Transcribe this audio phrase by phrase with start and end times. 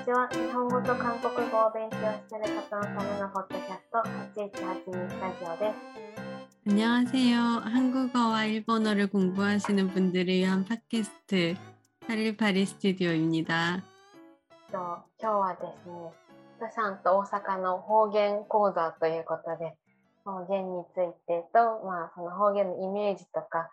[0.00, 0.28] ちは。
[0.28, 3.98] 日本語と韓国語を勉強している方のためのポッドキャスト
[4.40, 5.76] 8182スタジオです。
[6.68, 7.38] 안녕하세요.
[7.64, 11.54] 한국어와 일본어를 공부하시는 분들을 위한 팟캐스트
[12.06, 13.82] 파릴파리 스튜디오입니다.
[14.72, 14.78] と
[15.20, 16.12] 今日はですね、
[16.60, 19.74] プサンと大阪の方言講座ということで、
[20.24, 23.68] 方言についてと、まあ、その方言のイメージとか、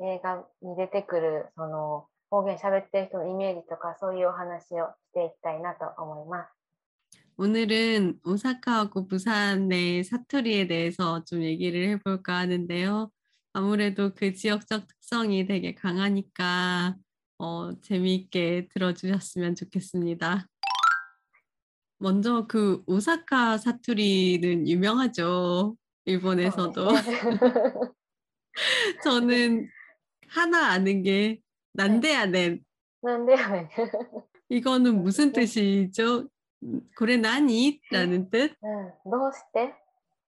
[0.00, 6.56] 映画に出てくるその 方言喋ってる人のイメージとか、そういうお話をしていきたいなと思います。
[7.38, 13.10] 오늘은 오사카하고 부산의 사투리에 대해서 좀 얘기를 해볼까 하는데요.
[13.52, 16.96] 아무래도 그 지역적 특성이 되게 강하니까
[17.38, 20.46] 어, 재미있게 들어주셨으면 좋겠습니다.
[21.98, 25.76] 먼저 그 오사카 사투리는 유명하죠.
[26.06, 26.88] 일본에서도.
[29.04, 29.68] 저는
[30.28, 31.40] 하나 아는 게
[31.74, 32.60] 난데야넨
[33.02, 33.68] なんでやねん。
[34.48, 36.28] 이거는 무슨 뜻이죠?
[36.62, 37.80] 음, 고래 나니?
[37.90, 38.54] 라는 뜻?
[38.62, 39.74] うん、どうして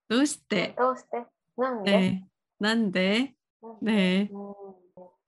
[0.08, 0.74] 도시대.
[0.76, 1.24] どうして
[1.56, 2.24] なんで、 네.
[2.60, 3.34] 난데.
[3.62, 4.28] うん 네.
[4.32, 4.54] うん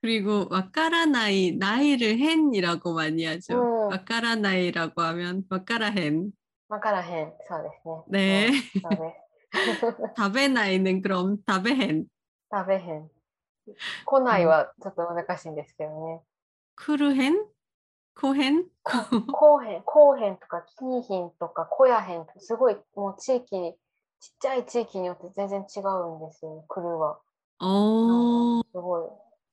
[0.03, 3.55] 그리고 와까라나이 나이를 헨이라고 많이 하죠.
[3.55, 3.91] 음.
[3.91, 6.31] 와까라나이라고 하면 와까라헨.
[6.69, 7.33] わからへん。
[7.49, 8.51] そうですね。
[8.51, 8.53] 네.
[8.81, 9.15] そうで
[9.81, 10.15] す。
[10.15, 12.07] 다베나이는 그럼 다베헨.
[12.51, 13.11] 食べへん。
[14.05, 16.23] 来ないはちょっと難しいんですけどね。
[16.77, 17.35] 쿠르헨?
[18.15, 18.65] 코헨?
[19.33, 23.49] こうへん、こうへんとか、きいひんとか、こやへんとか、すごいもう地域、
[24.19, 27.21] ちっちゃい地域によって全然違うんですよ、来るは。
[27.61, 29.03] 어, すごい、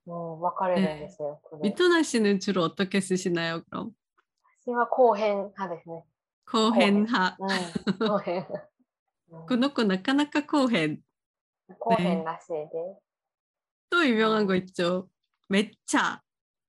[0.08, 1.62] うん、分かれるんですよ、来る。
[1.62, 3.92] 미토나 씨는 주로 어떻게 쓰시나요, 그럼?
[4.66, 6.04] 私はこうへん派ですね。
[6.50, 7.38] 코헨하.
[7.40, 7.46] う
[8.06, 8.48] ん、こうへん。
[9.30, 11.02] うん 그놓고 나카나카 코헨.
[11.80, 12.68] こうへんらしいで。
[13.92, 15.10] 또 유명한 거 있죠.
[15.50, 16.22] 매차.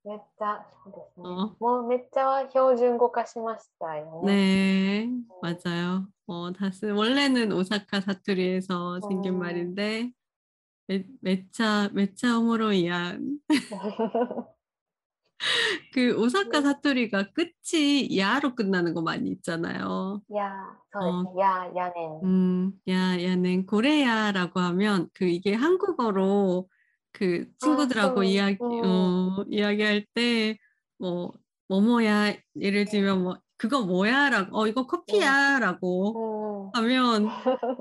[0.05, 1.29] めっちゃ、そうですね。
[1.29, 1.57] 어.
[1.59, 4.33] もうめっちゃは標準語化しましたよね。
[4.33, 5.09] 네,
[5.43, 6.07] 맞아요.
[6.27, 9.39] 어, 다스 원래는 오사카 사투리에서 생긴 어.
[9.39, 10.13] 말인데
[10.87, 13.19] 매, 매차 매차 오모로이야.
[15.93, 20.23] 그 오사카 사투리가 끝이 야로 끝나는 거 많이 있잖아요.
[20.31, 21.43] いやー、そうですね。
[21.43, 22.25] やー、やねん。
[22.25, 26.69] 음, 야, 야는 고래야라고 하면 그 이게 한국어로
[27.14, 31.34] 그 친구들하고 아, 이야기 어, 어 이야기할 때뭐
[31.70, 36.68] 뭐뭐야 예를 들면 뭐 그거 뭐야라고 어 이거 커피야라고 어.
[36.68, 36.72] 어.
[36.74, 37.30] 하면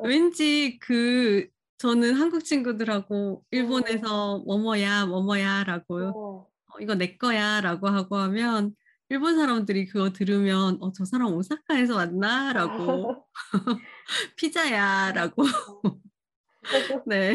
[0.05, 1.49] 왠지 그
[1.79, 8.75] 저는 한국 친구들하고 일본에서 뭐뭐야 뭐뭐야라고 어, 이거 내 거야라고 하고 하면
[9.09, 13.27] 일본 사람들이 그거 들으면 어 저 사람 오사카에서 왔나라고
[14.37, 15.43] 피자야라고
[17.07, 17.35] 네.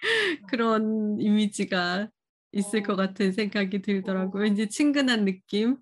[0.47, 2.09] 그런 이미지가
[2.51, 4.43] 있을 것 같은 생각이 들더라고요.
[4.43, 5.77] 왠지 친근한 느낌.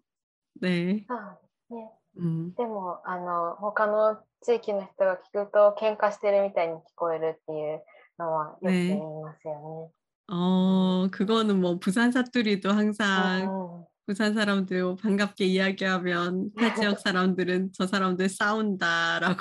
[0.62, 1.06] 네.
[1.08, 1.92] そうね。
[2.18, 2.54] 음.
[2.56, 7.84] でも、あの、他の地域の人が聞くと、喧嘩してるみたいに聞こえるっていう
[8.20, 9.92] のはよくね言いますよ
[10.32, 12.76] 어 그거는 뭐 부산 사투리도 ね。
[12.76, 19.40] 항상 うんうん 부산 사람들 뭐 반갑게 이야기하면 타 지역 사람들은 저 사람들 싸운다라고.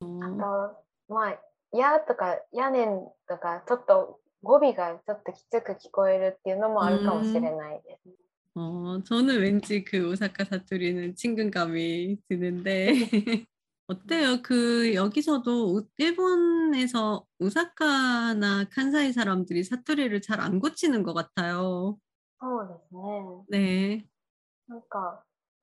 [0.00, 0.36] あ 어,
[1.08, 1.38] と、まあ、
[1.72, 8.10] やとか、やねんとか、ちょっと語尾がちょっときつく聞こえるっていうのもあるかもしれないです。
[8.54, 12.92] 어, 저는 왠지 그 오사카 사투리는 친근감이 드는데
[13.88, 14.42] 어때요?
[14.42, 21.96] 그 여기서도 우- 일본에서 오사카나 칸사이 사람들이 사투리를 잘 안 고치는 것 같아요.
[22.40, 23.44] そうですね。
[23.50, 24.06] 네.
[24.68, 25.22] なんか、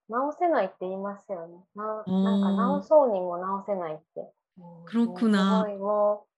[0.10, 1.64] 直せないって言いますよね。
[1.76, 4.34] なうんなんか直そうにも直せないって。
[4.87, 5.67] 黒くな。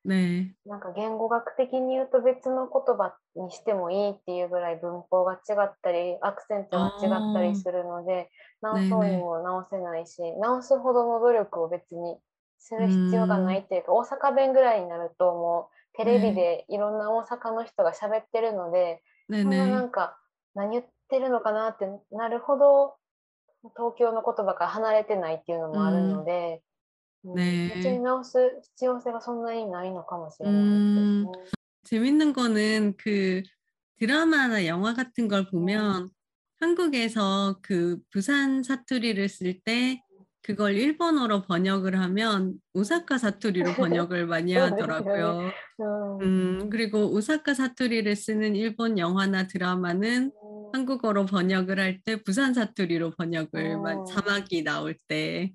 [0.07, 8.31] ね、なんか言語学的に言うと別の言葉にしてもいいっていうぐらい文法が違ったりアクセントが違ったりするので
[8.63, 12.19] 何層にも直せないし、ねね、直すほどの努力を別に
[12.59, 20.17] する必要がないっていうか、う、大阪弁ぐらいになるともうテレビでいろんな大阪の人が喋ってるので、何、なんか
[20.55, 22.95] 何言ってるのかなってなるほど
[23.75, 26.63] 東京の言葉から離れてないっていうのもあるので。
[26.63, 26.76] う
[27.26, 31.52] ね別に直す必要性がそんなにないのかもしれないですね。
[31.84, 33.42] 재밌는 거는 그
[33.98, 36.10] 드라마나 영화 같은 걸 보면
[36.60, 40.02] 한국에서 그 부산 사투리를 쓸 때
[40.44, 45.52] 그걸 일본어로 번역을 하면 오사카 사투리로 번역을 많이 하더라고요.
[45.80, 50.32] うん 음, 그리고 오사카 사투리를 쓰는 일본 영화나 드라마는
[50.72, 54.04] 한국어로 번역을 할 때 부산 사투리로 번역을 마- 어.
[54.06, 55.52] 자막이 나올 때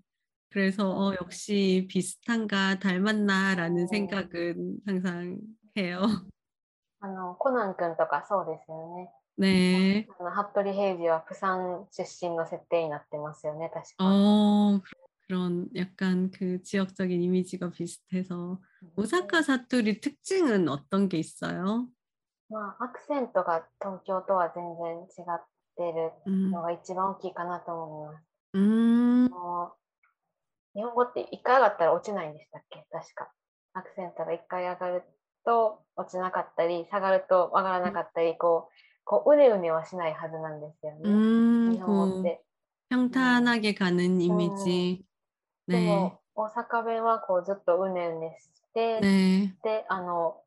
[0.50, 3.86] 그래서 어, 역시 비슷한가 닮았나라는 어.
[3.88, 5.38] 생각은 항상
[5.76, 6.02] 해요.
[7.00, 9.10] あのコナン君とかそうですよね。
[9.38, 10.06] 네.
[10.18, 14.04] あの服部平次は釜山出身の設定になってますよね、確か。
[14.04, 14.90] 어, 그-
[15.28, 18.58] 그런 약간 그 지역적인 이미지가 비슷해서
[18.96, 21.88] 오사카 사투리 특징은 어떤 게 있어요?
[22.48, 25.44] まあ、アクセントが東京とは全然違っ
[25.76, 28.24] てる 음, のが一番大きいかなと思います。
[28.54, 29.72] 음, もう
[30.74, 33.30] 日本語って一回上がったら落ちないんでしたっけ確か。
[33.74, 35.02] アクセントが一回上がる
[35.44, 38.72] と落ちなかったり、下がると上がらなかったり、こう、
[39.04, 41.00] こううねうねはしないはずなんですよね。
[41.04, 42.42] 음, 日本語っ 그 て。
[42.90, 45.04] 평탄하게 가는 이미지.
[45.68, 49.54] で 네, も、大阪弁はこうずっとうねうねして、 네.
[49.62, 50.40] で、あの、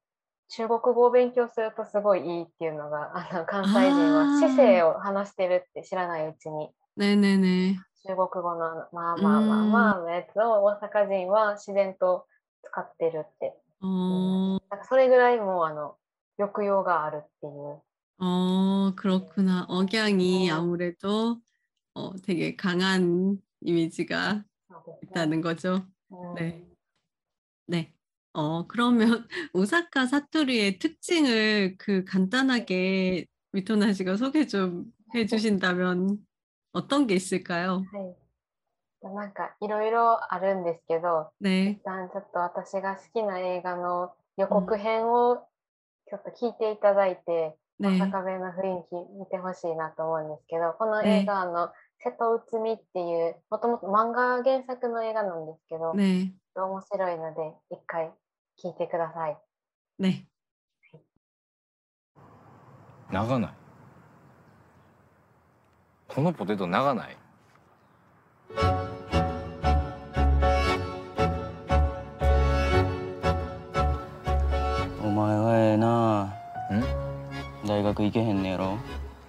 [0.49, 7.77] 中国語を勉強するとすごいいいっていうのが、あの関西人あーは姿勢を話してるって知らないうちに、 네네네.
[8.05, 12.25] 中国語のまあまあまあまあのやつを大阪人は自然と
[12.63, 13.53] 使ってるって。
[13.81, 15.95] 어, なんかそれぐらいもうあの
[16.37, 17.81] 抑揚があるっていう。
[18.21, 19.65] 어, 그렇구나.
[19.69, 20.55] 억양이 어.
[20.55, 21.37] 아무래도
[21.93, 25.85] 어, 되게 강한 이미지가 そうですね 있다는 거죠.
[26.11, 26.65] うん 네.
[27.67, 27.93] 네.
[28.33, 34.85] 어, 그러면 오사카 사투리의 특징을 그 간단하게 미토나 씨가 소개 좀
[35.15, 36.17] 해주신다면
[36.73, 37.83] 어떤 게 있을까요?
[37.91, 38.15] はい。
[39.01, 41.71] なんかいろいろあるんですけど、 네.
[41.71, 45.47] 一旦ちょっと私が好きな映画の予告編を
[46.09, 47.97] ちょっと聞いていただいて、 네.
[47.97, 56.33] 大阪弁の雰囲気見てほしいなと思うんですけど、この映画あの、瀬戸内海っていう、もともと漫画原作の映画なんですけど、 네.
[56.55, 58.11] 面白いので、一回
[58.61, 59.37] 聞いてください。
[59.97, 60.25] 네.
[63.11, 63.51] 長ない
[66.08, 67.16] このポテト長ない？
[75.02, 76.24] お前はええな。
[76.24, 76.84] ん？
[77.66, 78.78] 大学行けへんねやろ？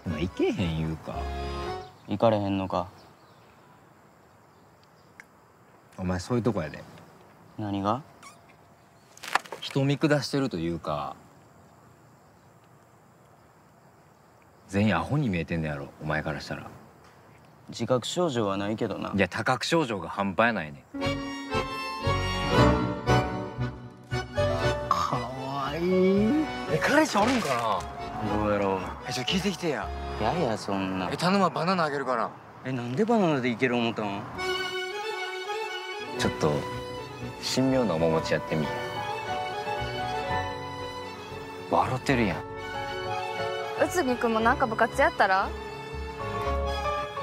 [0.06, 1.16] まあいけへん言うか。
[2.08, 2.88] 行かれへんのか？
[5.98, 6.84] お前そういうとこやで。
[7.58, 8.04] 何が？
[9.60, 11.16] 人見下してるというか
[14.68, 16.68] 全員アホに見えてんねやろお前からしたら。
[17.70, 19.12] 自覚症状はないけどな。
[19.16, 20.84] いや多覚症状が半端やないね
[24.90, 26.46] かわいい。
[26.72, 27.82] え彼氏おるんか
[28.40, 28.82] どうやろう。
[28.82, 29.88] なえちょっと聞いてきてや。
[30.22, 31.10] ややそんな。
[31.12, 32.30] え頼むわバナナあげるから。
[32.66, 34.22] えなんでバナナでいける思ったん？
[36.18, 36.52] ちょっと
[37.56, 38.66] 神妙な面持ちやってみ。
[41.72, 42.38] 笑ってるやん
[43.82, 45.50] 内海君もなんか部活やったら？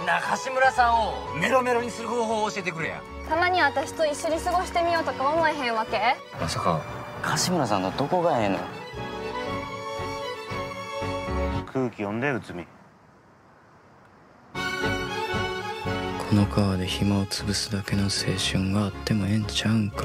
[0.06, 3.02] 中島村さんをメロメロにする方法を教えてくれや。
[3.28, 6.16] たまに私と一緒に過ごしてみようとか思えへんわけ？
[6.40, 6.80] まさか。
[7.22, 8.58] 柏村さんのどこがええの？
[11.72, 12.66] 空気読んで内海
[16.28, 20.04] この川で暇を潰すだけの青春があってもええんちゃうんか？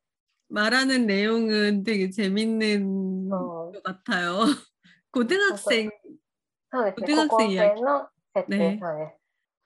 [0.50, 3.72] 말하는 내용은 되게 재밌는 어.
[3.72, 4.44] 것 같아요.
[5.12, 5.90] 고등학생
[6.70, 7.06] そうですね。
[7.06, 9.16] 고등학생 高校 이야기 生の設定、ねそうです。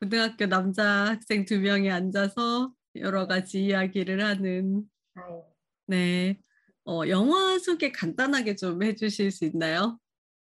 [0.01, 5.45] 고등학교 남자 학생 두 명이 앉아서 여러 가지 이야기를 하는 はい。
[5.89, 6.41] 네.
[6.87, 9.99] 어, 영화 소개 간단하게 좀 해주실 수 있나요?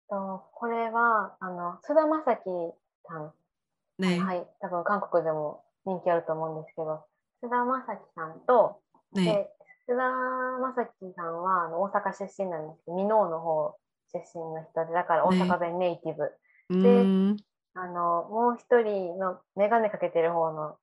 [0.08, 2.74] とこれはあの菅田将暉
[3.08, 3.32] さん、
[3.98, 4.18] 네.
[4.18, 7.04] はい、多分韓国でも人気あると思うんですけど、
[7.40, 8.80] 菅田将暉さんと、
[9.14, 9.24] 네.
[9.24, 9.50] で
[9.87, 10.03] 菅田
[10.75, 13.75] 将暉さんはあの大阪出身なんですけど箕面の方
[14.13, 16.31] 出身の人でだから大阪弁ネイティブ、
[16.75, 20.77] ね、であのもう一人の眼鏡かけてる方の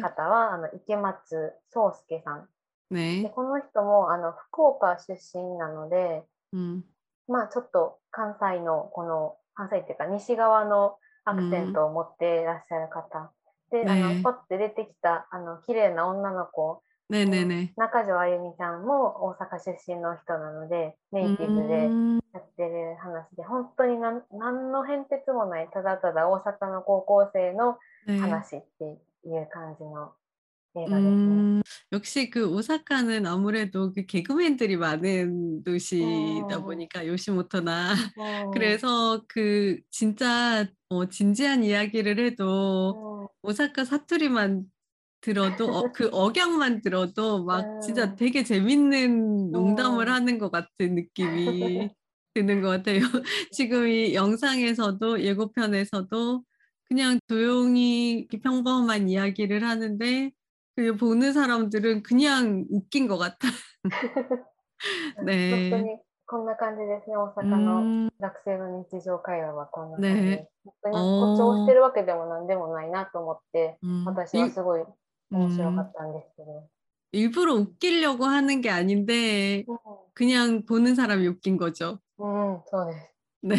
[0.00, 2.48] 方は、あの池松壮介さん、
[2.94, 6.22] ね、でこの人もあの福岡出身なので、
[6.52, 6.84] うん、
[7.26, 13.32] まあちょっと関西のこの関西っていうか西側のアクセントを持っていらっしゃる方、
[13.72, 17.73] うん、で、あのポッて出てきたあの綺麗な女の子네네네.
[17.75, 28.17] 中条あゆみちゃんも大阪出身の人なのでネイティブで 음, やってる話で本当になん何の変哲もないただただ大阪の高校生の 네.
[28.17, 28.85] 話って
[29.25, 30.13] いう感じの
[30.73, 31.03] 映画ですね。
[31.03, 36.63] 음, 역시 그 오사카는 아무래도 그 개그맨들이 많은 도시다 음.
[36.63, 44.63] 보니까 요시모토나 うん 그래서 그 진짜 어, 진지한 이야기를 해도 うん 오사카 사투리만
[45.25, 48.15] 들어도 어, 그 억양만 들어도 막 진짜 음.
[48.15, 50.13] 되게 재밌는 농담을 음.
[50.13, 51.93] 하는 것 같은 느낌이
[52.33, 53.01] 드는 것 같아요.
[53.51, 56.43] 지금 이 영상에서도 예고편에서도
[56.85, 60.31] 그냥 조용히 이렇게 평범한 이야기를 하는데
[60.75, 63.47] 그 보는 사람들은 그냥 웃긴 것 같아.
[65.13, 65.83] 本当 네.
[65.83, 70.49] にこんな感じですね、大阪の 음, 学生の日常会話はこんな感じねです。
[70.63, 74.83] 本当におー誇張してるわけでもなんでもないなと思って、 음, 私は 일- すごい
[75.29, 76.69] 面白か 음, ったんですけど。
[77.13, 79.65] 일부러 웃기려고 하는 게 아닌데
[80.13, 81.99] 그냥 보는 사람이 웃긴 거죠.
[82.17, 83.11] うん、うんそうです。
[83.43, 83.55] 네.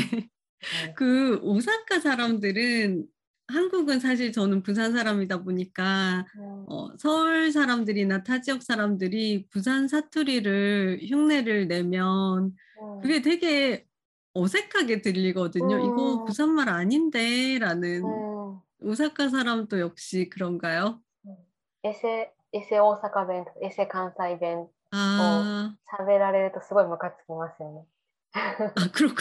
[0.89, 3.05] うん 그 오사카 사람들은
[3.49, 11.01] 한국은 사실 저는 부산 사람이다 보니까 うん 어, 서울 사람들이나 타 지역 사람들이 부산 사투리를
[11.03, 13.87] 흉내를 내면 うん 그게 되게
[14.35, 15.79] 어색하게 들리거든요.
[15.79, 16.25] 이거 음.
[16.25, 21.01] 부산말 아닌데라는 うん 오사카 사람도 역시 그런가요?
[21.83, 27.85] エセ、エセ大阪弁とかエセ関西弁 아, 喋られるとすごいムカつきますよね。
[28.35, 29.17] 아 그렇구나.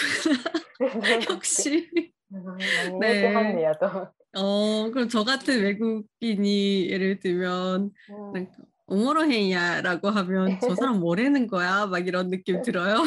[1.29, 1.89] 역시.
[2.31, 2.57] 何
[2.99, 3.87] 何言ってはんねやと。
[4.33, 8.53] 어, 그럼 저 같은 외국인이 예를 들면 うん なんか
[8.87, 11.85] おもろへんや라고 하면 저 사람 뭐라는 거야?
[11.87, 12.97] 막 이런 느낌 들어요.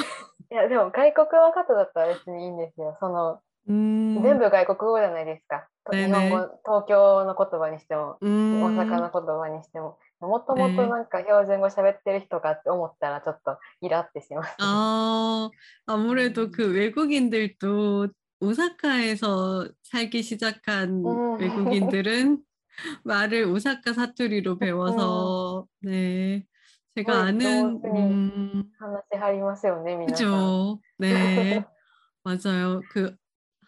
[0.51, 2.97] いや、でも外国の方だったら別にいいんですよ。
[3.01, 5.69] その、 음, 全部外国語じゃないですか。
[5.89, 14.57] とねえ日本語、東京の言葉にしても、 음, 大阪の言葉にしても、もともとなんか標準語喋ってる人かって思ったらちょっとイラってします。
[14.61, 15.51] 아,
[15.87, 18.09] 아무래도 그 외국인들도
[18.41, 21.39] 오사카에서 살기 시작한 음.
[21.39, 22.39] 외국인들은
[23.05, 26.45] 말을 오사카 사투리로 배워서 네,
[26.97, 30.27] 제가 거의 아는 동생이 음, 話しはりますよね、皆さん。
[30.27, 30.81] 그죠.
[30.99, 31.65] 네,
[32.23, 32.81] 맞아요.
[32.91, 33.17] 그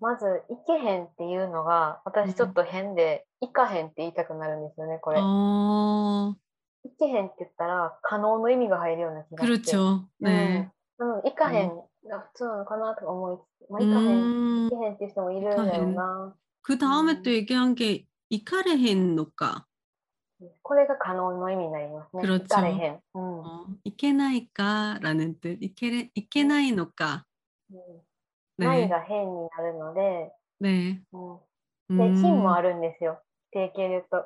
[0.00, 5.20] まず、いけへんっていうのが、私ちょっと変で、いかへんって言いたくなるんですよね、これ。
[5.20, 6.34] 어,
[6.84, 9.76] いけへんって言ったら、可能の意味が入るような気がして。
[9.76, 10.04] 그렇죠.
[10.20, 10.70] 네.
[10.98, 11.18] うん。
[11.18, 11.70] うん、いかへん
[12.08, 16.34] が普通なのかなとか思いつつ、まあ、いかへん、い 음, けへんっていう人もいるんだよな。
[16.62, 17.22] 그 다음에 음.
[17.22, 19.64] 또 얘기한 게 이카레헨 노까.
[20.62, 22.22] これが可能の意味になりますね。
[22.22, 23.00] 그렇죠 いかれへん。
[23.14, 23.40] うん。
[23.40, 25.58] 어, 이케나이까라는 뜻.
[25.62, 27.24] 이케레, 이케나이 노까.
[27.72, 27.76] う
[28.60, 28.88] んない 네.
[28.88, 31.02] が変になるので、 네.
[31.12, 31.40] う
[31.94, 33.20] ん、で、品もあ 음, るんですよ。
[33.52, 34.24] 定型で言うと。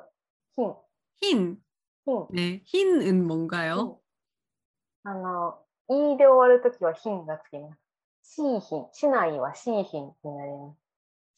[0.55, 0.75] 品。
[1.21, 1.57] 흰.
[2.05, 2.27] 品。
[2.31, 2.61] 네.
[2.65, 3.99] 흰은 뭔가요?
[5.03, 7.75] あの、いいで終わるときは品がつきま
[8.23, 8.35] す。
[8.35, 8.87] しー品。
[8.93, 10.77] しないはしー品になります。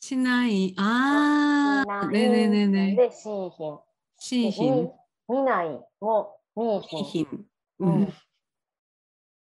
[0.02, 0.76] 시나이.
[0.78, 2.96] 아, しない 네네네네.
[2.96, 3.78] でしー品。
[3.78, 4.92] で 시힌.
[5.30, 7.04] み見ないもみー品。
[7.26, 7.46] 키힌.
[7.80, 8.08] うん 음.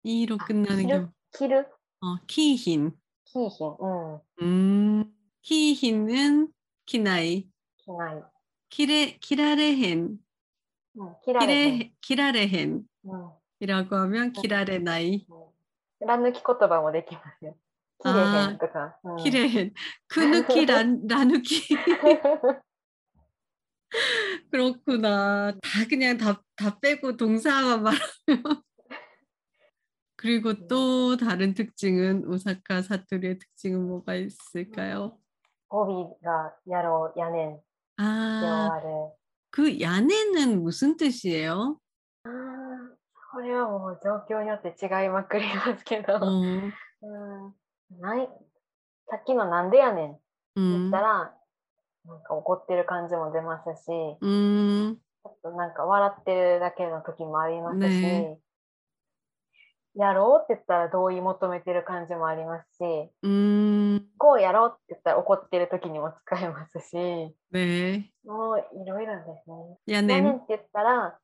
[0.02, 1.08] 이로 아, 끝나는 게, 키르?
[1.32, 1.66] 着る
[2.00, 2.56] 어, 키힌.
[2.56, 2.92] きー
[3.33, 3.77] 히히.
[3.81, 4.45] 음, 응.
[4.45, 5.15] 음.
[5.41, 6.49] 히히는
[6.85, 7.49] 키나이.
[7.77, 8.21] 키나이.
[8.69, 10.19] 키레 키라레헨.
[10.99, 11.91] 응, 키라레헨.
[12.01, 12.87] 키라레헨.
[13.05, 13.29] 응.
[13.59, 15.25] 이라고 하면 키라레나이.
[15.99, 17.55] 라는 키코토바모 되기만요.
[18.03, 18.59] 키레헨.
[18.63, 19.73] 아, 키레헨.
[20.07, 21.75] 그누키 란 라누키.
[24.51, 25.51] 그렇구나.
[25.61, 28.63] 다 그냥 다, 다 빼고 동사만 말하면
[30.20, 35.18] 그리고 또 다른 특징은 오사카 사투리의 특징은 뭐가 있을까요?
[35.68, 37.62] 語尾がやろう、やねんで
[37.98, 38.86] 終 아, わる。
[39.50, 41.78] 그 야네는 무슨 뜻이에요?
[42.24, 42.96] あー
[43.32, 46.14] これはもう状況によって違いまくりますけど。
[46.14, 47.54] 어, うん
[48.00, 48.28] ない
[49.08, 50.16] さっきのなんでやねん
[50.56, 51.34] 言 음, ったら、
[52.06, 53.90] なんか怒ってる感じも出ますし、
[54.22, 58.38] 음, ちょっとなんか笑ってるだけの時もありますし、ね
[59.94, 68.10] やろうって言ったら同意求めてる感じもありますし、 음, こうやろうって言ったら怒ってる時にも使えますし、 네.
[68.26, 69.78] もういろいろですね。
[69.86, 71.18] やねん 야넨, って言ったら、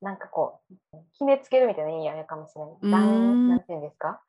[0.00, 0.74] なんかこう、
[1.12, 2.74] 決めつけるみたいな意味あるかもしれない。
[2.82, 4.20] うん断なんていうんですか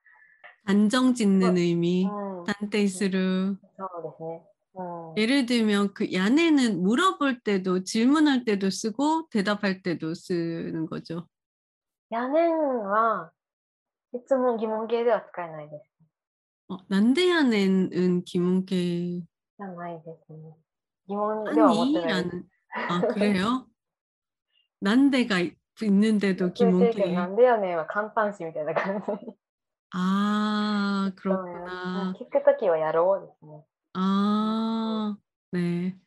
[0.65, 3.55] 단정 짓는 의미, うん、 단테이스루.
[3.77, 4.41] そうですね。
[4.79, 11.27] うん、 예를 들면 그 야네는 물어볼 때도 질문할 때도 쓰고 대답할 때도 쓰는 거죠.
[12.11, 13.31] やねんは、
[14.13, 15.83] 質問、疑問形では使えないです。
[16.69, 20.57] 어, 난데 야네는 기문계 じゃないですね。
[21.07, 22.35] 疑問では思ってないです。
[22.35, 22.49] 아니라는
[22.89, 23.67] 아 그래요?
[24.81, 29.05] 난데가 있- 있는데도 言ってるけど 기문계 なんでやねんは簡単詞みたいな感じ。
[29.93, 33.65] 아 そうや 그렇구나 聞くときはやろうですね。
[33.93, 35.17] 아
[35.53, 35.97] 네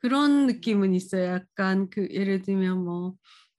[0.00, 1.24] 그런 느낌은 있어요.
[1.34, 3.14] 약간 그 예를 들면 뭐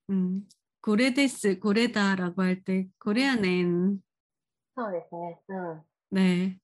[0.09, 0.43] 음,
[0.84, 4.00] これです、これだ다라고テ、これやねん.
[4.76, 5.82] そうですね.うん。
[6.12, 6.58] ね.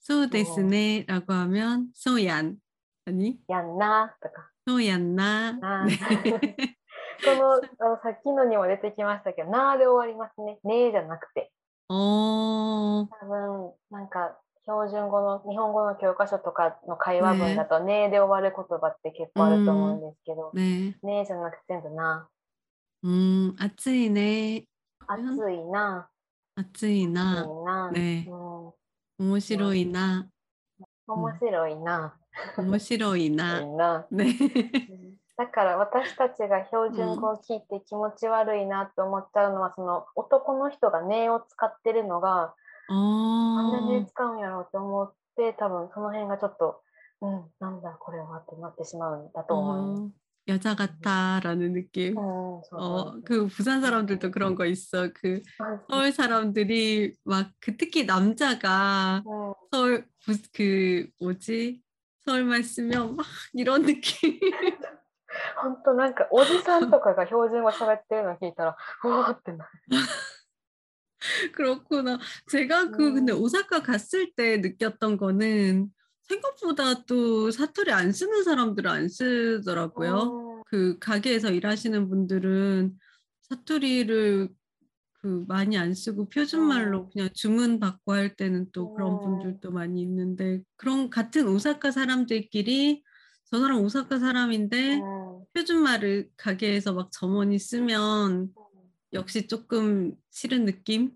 [0.00, 2.56] そうですね라고そうやん。
[3.06, 3.38] 何？
[3.46, 5.54] やんなとか.うやんな.
[5.62, 5.66] こ
[7.36, 10.58] のあのさっきのにも出てきましたけど、なーで終わりますね。
[10.64, 11.52] ねーじゃなくて。
[11.88, 22.28] お多分なんか標準語の日本語の教科書とかの会話文だとね「」で終わる言葉って結構あると思うんですけど「ね」じゃなくて全部「な」
[23.04, 24.64] うん、暑いね。
[25.06, 26.08] 暑いな。
[26.56, 27.44] 暑いな。
[27.92, 30.26] ね、うん、面白いな。
[31.06, 32.16] 面白いな。
[32.56, 34.06] 面白いな。
[34.10, 34.26] ね。
[35.36, 42.54] だから私たちが標準語を聞いて気持ち悪いなと思っちゃうのは、うん、その男の人が「ね」を使ってるのが
[42.88, 46.80] あんで「ね」使うんやろうと思って多分その辺がちょっと
[47.20, 50.12] 「うんなんだこれは」ってなってしまうんだと思う。
[50.47, 52.09] 여자 같다라는 느낌.
[52.09, 55.09] うん、そうそう 어, 그 부산 사람들도 그런 거 있어.
[55.13, 55.79] 그 そう。
[55.89, 61.81] 서울 사람들이 막 그 특히 남자가 うん 서울 부, 그 뭐지?
[62.25, 64.39] 서울말 쓰면 막 이런 느낌.
[65.61, 69.69] 本当なんかおじさんとかが標準語喋ってるの聞いたら、うわーってなる。
[71.53, 72.17] 그렇구나.
[72.47, 73.41] 제가 그 근데 음.
[73.41, 75.89] 오사카 갔을 때 느꼈던 거는
[76.28, 80.62] 생각보다 또 사투리 안 쓰는 사람들은 안 쓰더라고요.
[80.66, 82.98] 그 가게에서 일하시는 분들은
[83.42, 84.48] 사투리를
[85.12, 87.10] 그 많이 안 쓰고 표준말로 음.
[87.10, 89.20] 그냥 주문 받고 할 때는 또 그런 음.
[89.20, 93.02] 분들도 많이 있는데 그런 같은 오사카 사람들끼리
[93.44, 98.50] 저 사람 오사카 사람인데 응 표준말을 가게에서 막 점원이 쓰면
[99.12, 101.12] 역시 조금 싫은 느낌?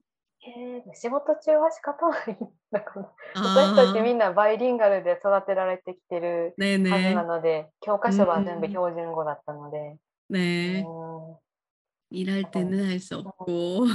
[0.48, 2.38] へー仕事中は仕方ないん
[2.72, 3.13] だから。
[3.36, 7.16] 私たちみ 아, んなバイリンガルで育てられてきてるはず 네네.
[7.16, 9.98] なので、教科書は全部うん標準語だったので。
[10.30, 10.84] 네.
[10.86, 11.38] うん
[12.12, 13.88] 일할 때는 할 수 없고 う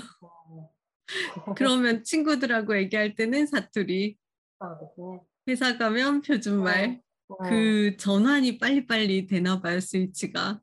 [1.51, 4.17] ん 그러면 친구들하고 얘기할 때는 사투리
[4.61, 5.21] そうですね。
[5.47, 10.61] 회사 가면 표준말 うん 그 전환이 빨리빨리 되나 봐요 스위치가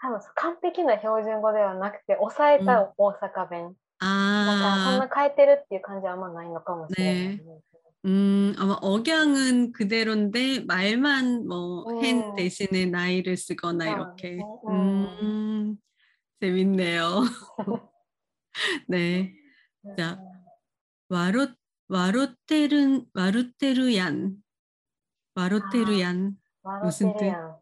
[0.00, 3.74] 多分完璧な標準語ではなくて、抑えた大阪弁。
[4.00, 7.60] だからそん 아 な変えてるっていう感じはあんまないのかもしれないですね。
[8.06, 12.34] 음, 아마 억양은 그대로인데 말만 뭐 hen 음.
[12.34, 15.06] 대신에 나이를 쓰거나 아, 이렇게 음.
[15.20, 15.76] 음,
[16.40, 17.24] 재밌네요
[18.88, 19.34] 네
[19.98, 20.18] 자,
[21.10, 21.48] 와로
[21.88, 24.36] 와로테르 와루테르얀
[25.34, 27.56] 와로테르얀 笑ってるやん。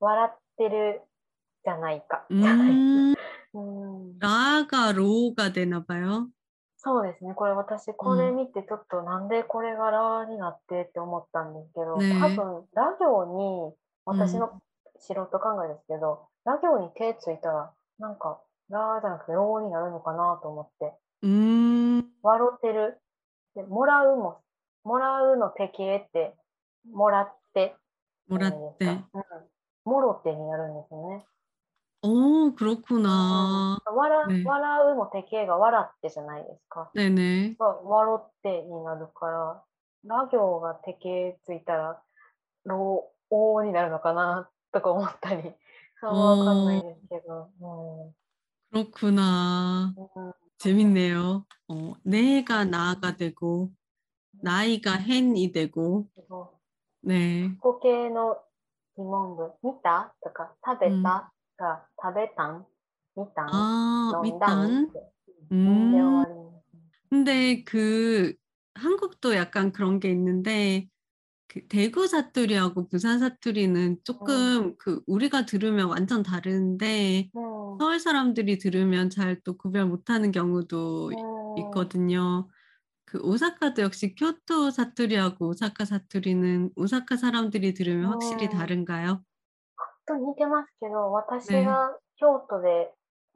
[0.00, 1.02] 笑ってる
[1.64, 2.26] じゃないか。
[2.30, 3.14] 음,
[4.19, 6.29] ラがロが出なばよ。
[6.77, 7.33] そうですね。
[7.33, 13.73] これ私これ見てちょっとなんでこれがラになってって思ったんですけど、うんね、多分ラ行に
[14.05, 14.61] 私の
[14.99, 20.93] 素人考えですけど、うん、ラ行に手ついたらなんかラじゃなくてロになるのかなと思って。
[21.21, 22.05] うん。
[22.21, 22.99] 笑ってる。
[23.55, 24.41] でもらうも
[24.83, 26.35] もらうの敵へって
[26.91, 27.75] もらって。
[28.27, 28.85] もらって。
[28.85, 29.05] うん、
[29.85, 31.25] もろてになるんですよね。
[32.02, 33.78] 오, 그렇구나.
[33.84, 36.90] わらね笑うも手形が笑ってじゃないですか。
[36.94, 37.56] 네네.
[37.58, 39.62] が笑ってになるから、
[40.04, 42.02] ラ行が手形ついたら、
[42.64, 45.42] ロー、オーになるのかなとか思ったり、
[46.00, 47.50] それはわかんないですけど。
[48.72, 49.94] 그렇구나.
[49.96, 51.44] うんうん 재밌네요.
[51.68, 53.70] 어, 내가 나가 되고,
[54.42, 56.52] 나이가 hen이 되고, そ
[57.04, 57.56] う 네.
[57.60, 58.38] 語形の
[58.96, 62.66] 疑問文、見たとか、食べうんた が、食べたん
[63.16, 64.84] 見たん 아, 飲んだん 밑단.
[64.88, 65.12] って
[65.50, 66.16] うんで終 음.
[66.18, 66.68] わります。
[67.10, 68.34] 근데 그
[68.74, 70.88] 한국도 약간 그런 게 있는데
[71.48, 79.08] 그 대구 사투리하고 부산 사투리는 조금 그 우리가 들으면 완전 다른데 うん 서울 사람들이 들으면
[79.10, 82.48] 잘 또 구별 못하는 경우도 うん 있거든요.
[83.06, 88.50] 그 오사카도 역시 교토 사투리하고 오사카 사투리는 오사카 사람들이 들으면 확실히 음.
[88.50, 89.24] 다른가요?
[90.07, 92.91] と似てますけど、私が京都で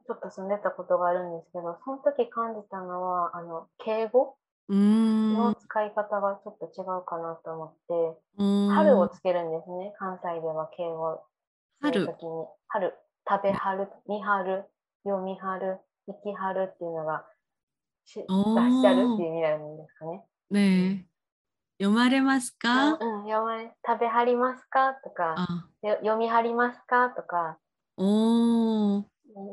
[0.05, 4.37] ちょっと住んでたことがあるんですけど、その時感じたのは、あの、敬語
[4.69, 11.23] の使い方がちょっと違うかなと思って、春をつけるんですね、関西では敬語
[11.83, 12.07] するに。
[12.67, 12.93] 春、
[13.29, 14.65] 食べ春、見春、
[15.03, 17.25] 読み春、生き春っていうのが
[18.05, 18.25] 出し
[18.81, 20.25] てあるっていう意味なんですかね。
[20.49, 21.17] ねえ。
[21.79, 24.95] 読まれますか、うん、読まれ食べはりますか？
[25.03, 27.09] とか読み張りますか？
[27.09, 27.57] とか、
[27.97, 29.05] おん、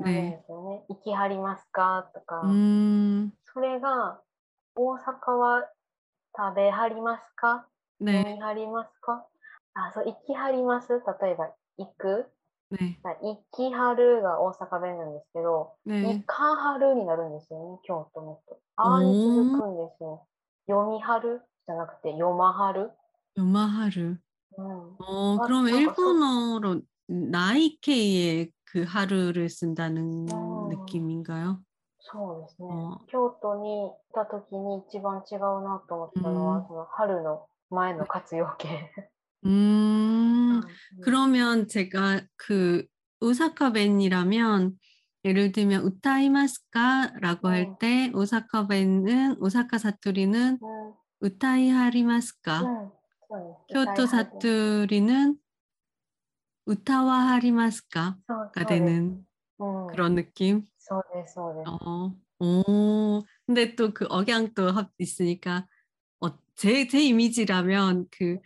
[0.05, 0.45] ね、
[0.89, 2.11] 行きはりますか？
[2.15, 2.43] とか、
[3.53, 4.21] それが、
[4.77, 5.71] 大阪は
[6.37, 7.69] 食べはりますか、
[8.01, 9.27] ね、飲みはりますか？
[9.75, 10.93] あ、そう、行きはります？
[11.21, 12.27] 例えば、行く、
[12.71, 18.59] ね、行きはるが大阪弁なんですけど、ね、行かはるになるんですよね、京都の人。
[18.77, 20.27] あに続くんですよ。
[20.67, 21.43] 読みはる？
[21.67, 22.91] じゃなくて、読まはる？
[23.37, 24.24] 読まはる？
[24.58, 24.96] うん。
[25.00, 30.70] 어, 아, 그럼 그런 거 일본어로 나이케이의 그 하루를 쓴다는 음.
[30.70, 31.60] 느낌인가요?
[32.02, 32.70] そうですね。
[32.72, 38.90] あ京都に行った時に一番違うなと思ったのは、うんその春の前の活用形。
[39.46, 42.86] 음, うん 그러면 제가 그
[43.22, 44.78] 오사카 벤이라면
[45.26, 47.52] 예를 들면 우타이마스카라고 음.
[47.52, 53.03] 할 때 오사카 벤은 오사카 사투리는 うん 우타이하리마스카 うんそうです
[53.70, 55.38] 교토 歌い始め 사투리는
[56.66, 59.26] 우타와하리마스카가 そうそうです 되는
[59.60, 60.64] うん、 그런 느낌?
[60.80, 61.70] そうです、そうです。
[61.70, 65.68] 어, 오, 근데 또 그 억양도 합 있으니까
[66.22, 68.40] 어, 제, 제 이미지라면 그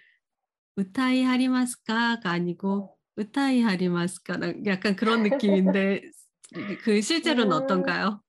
[0.76, 6.02] 우타이 하리마스카가 아니고 우타이 하리마스카 약간 그런 느낌인데
[6.84, 7.64] 그 실제로는 음.
[7.64, 8.22] 어떤가요?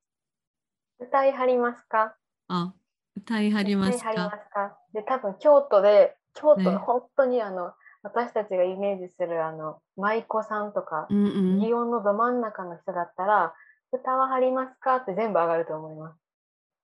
[1.00, 2.14] 歌いはりますか
[2.48, 2.72] 어,
[3.16, 7.72] 우타이 歌いはりま 하리마스카 すかで、多分京都で、 京都ねの本当にあの、
[8.02, 11.58] 私たちがイメージするあの、舞妓さんとか、 음, 음.
[11.58, 13.54] 祇園のど真ん中の人だったら、
[13.92, 16.18] 歌ははりますかって全部上がると思います。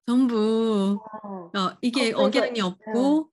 [0.07, 3.29] 전부 うん、 어, 이게 어, 그래서- 억양이 없고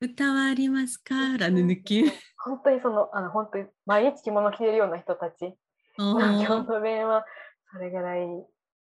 [0.00, 2.10] 우타와 하리마스카라는 느낌
[2.44, 5.56] 本当にその、あの、本当に毎日着物着てるような人たち
[5.98, 7.24] 어, の京都弁は、
[7.72, 8.26] それぐらい、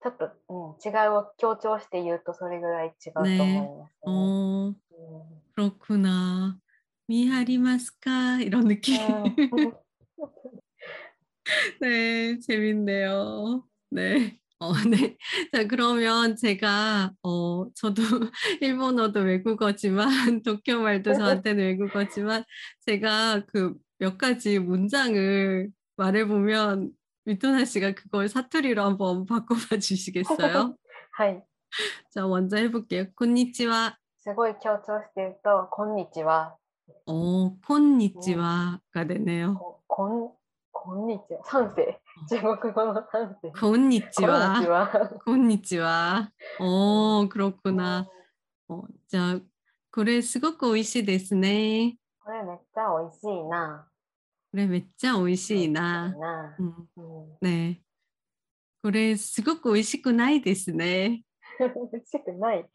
[0.02, 3.92] ちょっと、うん、違いを強調して言うと、それぐらい違うと思います、ね。
[4.06, 4.10] 어,
[4.66, 4.76] うん
[5.61, 6.55] 그렇구나.
[7.07, 8.95] 미하리마스카 이런 느낌.
[11.81, 13.65] 네, 재밌네요.
[13.89, 14.37] 네.
[14.59, 15.17] 어, 네.
[15.51, 18.03] 자, 그러면 제가, 어, 저도
[18.61, 20.07] 일본어도 외국어지만,
[20.45, 22.43] 도쿄 말도 저한테는 외국어지만,
[22.85, 26.91] 제가 그 몇 가지 문장을 말해보면,
[27.25, 30.77] 윗도나 씨가 그걸 사투리로 한번 바꿔봐 주시겠어요?
[31.13, 31.37] 하이.
[32.11, 33.05] 자, 먼저 해볼게요.
[33.15, 33.97] 곤니치와.
[34.27, 36.57] すごい強調してると「こんにちは」
[37.07, 40.33] お「こんにちは」がでねここん
[40.69, 41.43] こんにちは。
[41.45, 42.01] 三世。
[42.29, 43.53] 中国語の三世。
[43.57, 45.21] こんにちは。
[45.23, 46.29] こんにちは。
[46.59, 48.05] おお黒くな。
[48.67, 49.39] おじゃあ
[49.93, 51.97] これすごく美味しいですね。
[52.19, 53.87] これめっちゃ美味しいな。
[54.51, 56.13] これめっちゃ美味しいな。
[56.59, 57.81] うん、ね。
[58.83, 61.23] これすごく美味しくないですね。
[61.59, 62.69] 美味しくない。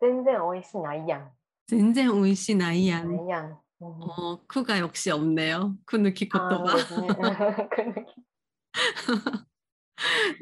[0.00, 1.30] 全然美味しないやん。
[1.66, 3.04] 全然美味しないや。
[3.04, 3.50] なんいやん。
[3.50, 5.76] うん 어, 쿠가 역시 없네요.
[5.86, 6.76] 쿠抜き言あーそう葉。
[6.76, 7.68] ですね。
[7.70, 8.14] くぬき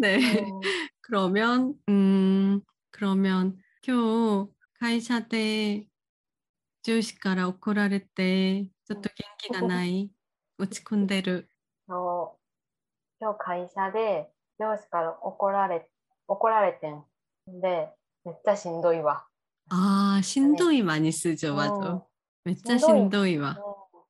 [0.00, 0.16] 네.
[0.40, 0.60] うん
[1.00, 5.86] 그러면, 음, 그러면, 今日、会社で
[6.82, 10.10] 上司から怒られて、ちょっと元気がない、
[10.58, 11.50] 落ち込んでる。
[11.86, 12.38] そう
[13.20, 15.88] 今日会社で上司から怒られ
[16.28, 17.04] 怒られてん。
[17.46, 17.90] で、
[18.24, 19.26] めっちゃしんどいわ。
[19.70, 21.72] 아, 신도이 많이 쓰죠, 맞아.
[21.72, 22.06] 어.
[22.46, 23.00] 진짜 신도이.
[23.36, 23.56] 신도이와.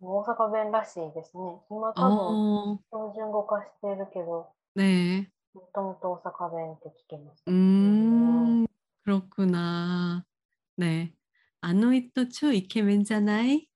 [0.00, 1.60] 大阪弁らしいですね。
[1.68, 5.28] 今多分 어, 標準語化してるけど、 네.
[5.54, 7.42] もともと大阪弁って聞きます。
[7.48, 8.66] 음,
[9.04, 10.24] 그렇구나.
[10.76, 11.12] 네.
[11.62, 13.66] 아노이또 초 이케멘잖아이?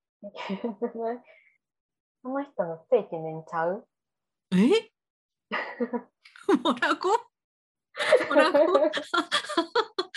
[2.23, 3.85] その人のついてめんちゃう
[4.55, 4.93] 에?
[6.63, 7.09] 뭐라고?
[8.29, 8.91] 뭐라고?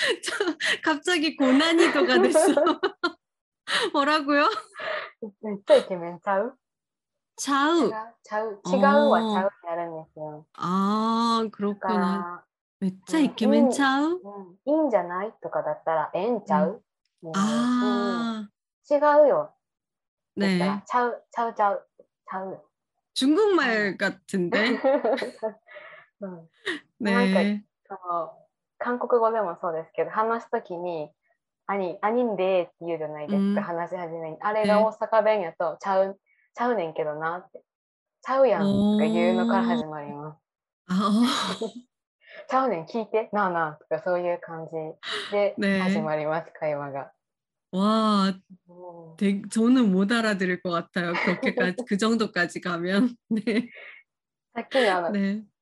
[0.23, 0.33] 저
[0.83, 2.53] 갑자기 고난이도가 됐어.
[3.93, 4.49] 뭐라고요?
[5.41, 6.57] めっちゃイケメンちゃう
[7.37, 7.89] 좌우.
[8.23, 10.45] ちゃう違うはちゃうってやるんですよ。
[10.53, 11.99] 아, だか 그렇구나.
[11.99, 12.45] ら、
[12.79, 13.69] 몇자 음, 이케멘 음.
[13.71, 14.19] 차우?
[14.23, 16.83] うん、いいんじゃないとかだったら、ええんちゃう、
[17.21, 18.49] みたいな 아, うん
[18.89, 19.53] 違うよ。
[20.37, 20.83] だったら 네.
[20.85, 21.87] ちゃう、ちゃうちゃう、
[22.29, 22.63] ちゃうよ。
[23.15, 24.79] 중국말 같은데?
[26.21, 26.49] うん、
[26.99, 27.63] 네.
[28.79, 31.09] その韓国語でもそうですけど、話すときに、
[31.67, 34.37] アニ、アニンでって言うじゃないですか、うん話し始めに。
[34.41, 36.19] あれが大阪弁やと、ちゃう、
[36.53, 37.63] ちゃうねんけどなって。
[38.21, 40.37] ちゃうやんとか言うのから始まります。
[40.87, 41.55] 아,
[42.47, 44.71] ちゃうねん、聞いて、なあなあとかそういう感じ
[45.31, 47.11] でね始まります、会話が。
[47.71, 48.33] 와,
[48.69, 51.13] うん 되게, 저는 못 알아들을 것 같아요.
[51.13, 53.15] 그렇게까지, 그 정도까지 가면.
[53.29, 53.69] 네.
[54.53, 55.43] さっきのあの、 네.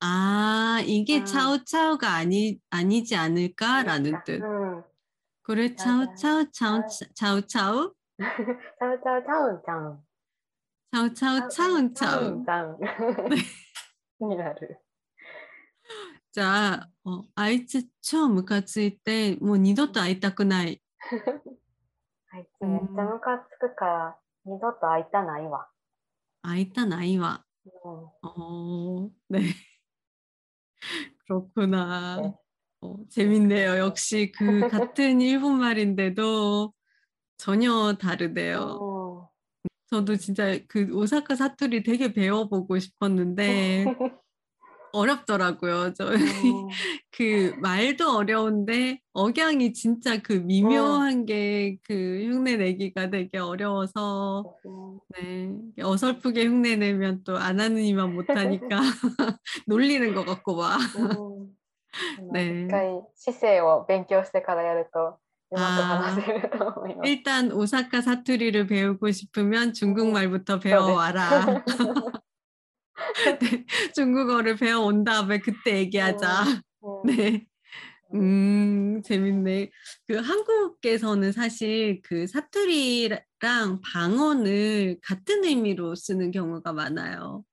[0.00, 1.24] 아, 이게 음.
[1.24, 4.42] 차오차오가 아니, 아니지 않을까라는 う 뜻.
[4.42, 4.84] ん。
[5.42, 5.84] 그래, 맞아.
[5.84, 9.98] 차오차오, 차오, 차오차오, ちゃうちゃうちゃうんちゃうん。
[10.92, 12.44] 차오차오, ちゃうん 차운차운.
[12.44, 14.28] ちゃうん。
[14.28, 14.78] になる。
[16.32, 20.80] 자, 어, 아이츠 처 무카츠이 때, 뭐, 니도또 아이타쿠 나이.
[22.32, 25.66] あいつめっちゃムカつくから、二度と会いたないわ。
[26.42, 27.42] 아이타 나이와.
[27.64, 29.40] うん、 어, 네.
[31.25, 32.21] 그렇구나.
[32.21, 32.33] 네.
[32.81, 33.77] 어, 재밌네요.
[33.77, 36.73] 역시 그 같은 일본 말인데도
[37.37, 38.79] 전혀 다르대요.
[38.81, 39.27] う
[39.87, 43.95] 저도 진짜 그 오사카 사투리 되게 배워보고 싶었는데 ん
[44.92, 45.92] 어렵더라고요.
[45.94, 46.68] 저 う ん
[47.12, 51.92] 그 말도 어려운데 억양이 진짜 그 미묘한 게 그
[52.24, 54.44] 흉내 내기가 되게 어려워서
[55.18, 55.50] 네
[55.82, 58.80] 어설프게 흉내 내면 또 안 하는 이만 못하니까
[59.66, 65.18] 놀리는 것 같고 막 うんね一回姿勢を勉強してからやると
[65.50, 67.08] うまく話せると思います。
[67.08, 71.64] 일단 오사카 사투리를 배우고 싶으면 중국말부터 배워와라.
[73.39, 76.43] 네, 중국어를 배워온 다음에 그때 얘기하자.
[76.81, 77.45] うん 네.
[78.13, 79.71] 음, 재밌네.
[80.07, 87.45] 그 한국에서는 사실 그 사투리랑 방언을 같은 의미로 쓰는 경우가 많아요.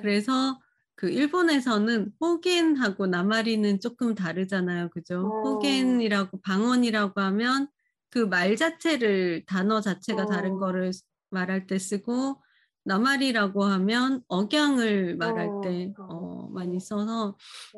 [0.00, 0.60] 그래서
[0.96, 4.90] 그 일본에서는 호겐하고 나마리는 조금 다르잖아요.
[4.90, 5.22] 그죠?
[5.22, 5.30] 음.
[5.44, 7.68] 호겐이라고 방언이라고 하면
[8.10, 10.58] 그 말 자체를 단어 자체가 다른 음.
[10.58, 10.90] 거를
[11.30, 12.42] 말할 때 쓰고
[12.84, 15.94] 나말이라고 하면 억양을 말할 음, 때 음.
[16.08, 17.36] 어, 많이 써서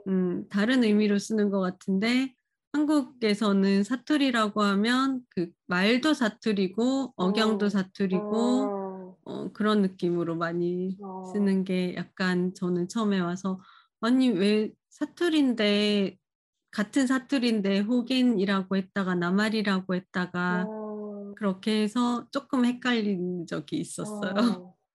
[0.09, 2.35] 음, 다른 의미로 쓰는 것 같은데
[2.73, 7.71] 한국에서는 사투리라고 하면 그 말도 사투리고 억양도 음.
[7.71, 13.61] 사투리고 음, 어, 그런 느낌으로 많이 어, 쓰는 게 약간 저는 처음에 와서
[14.01, 16.17] 아니 왜 사투리인데
[16.71, 24.75] 같은 사투리인데 호겐이라고 했다가 나말이라고 했다가 음, 그렇게 해서 조금 헷갈린 적이 있었어요.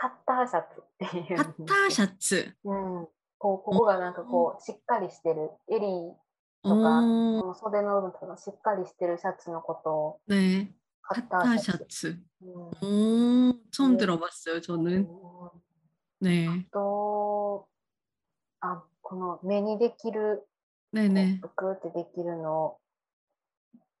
[0.00, 1.36] カッターシャツっていう。
[1.36, 2.54] 카타 셔츠.
[2.64, 3.08] うん。
[3.38, 5.50] こう、ここがなんかこう、しっかりしてる。
[5.68, 5.86] 襟
[6.62, 10.68] 어, とか、この袖の部分とかしっかりしてるシャツのことを 네.
[11.02, 12.08] カッタ 카타 ーシャツ。
[12.08, 12.18] 셔츠.
[12.42, 13.50] うん。
[13.50, 14.06] 오, 처음 네.
[14.06, 15.06] 들어봤어요, 저는.
[15.06, 15.50] うん
[16.20, 16.48] 네.
[16.72, 17.68] と、
[18.60, 20.46] あ、この目にできる、
[20.92, 21.40] 네네.
[21.42, 22.78] ぷくってできるのを、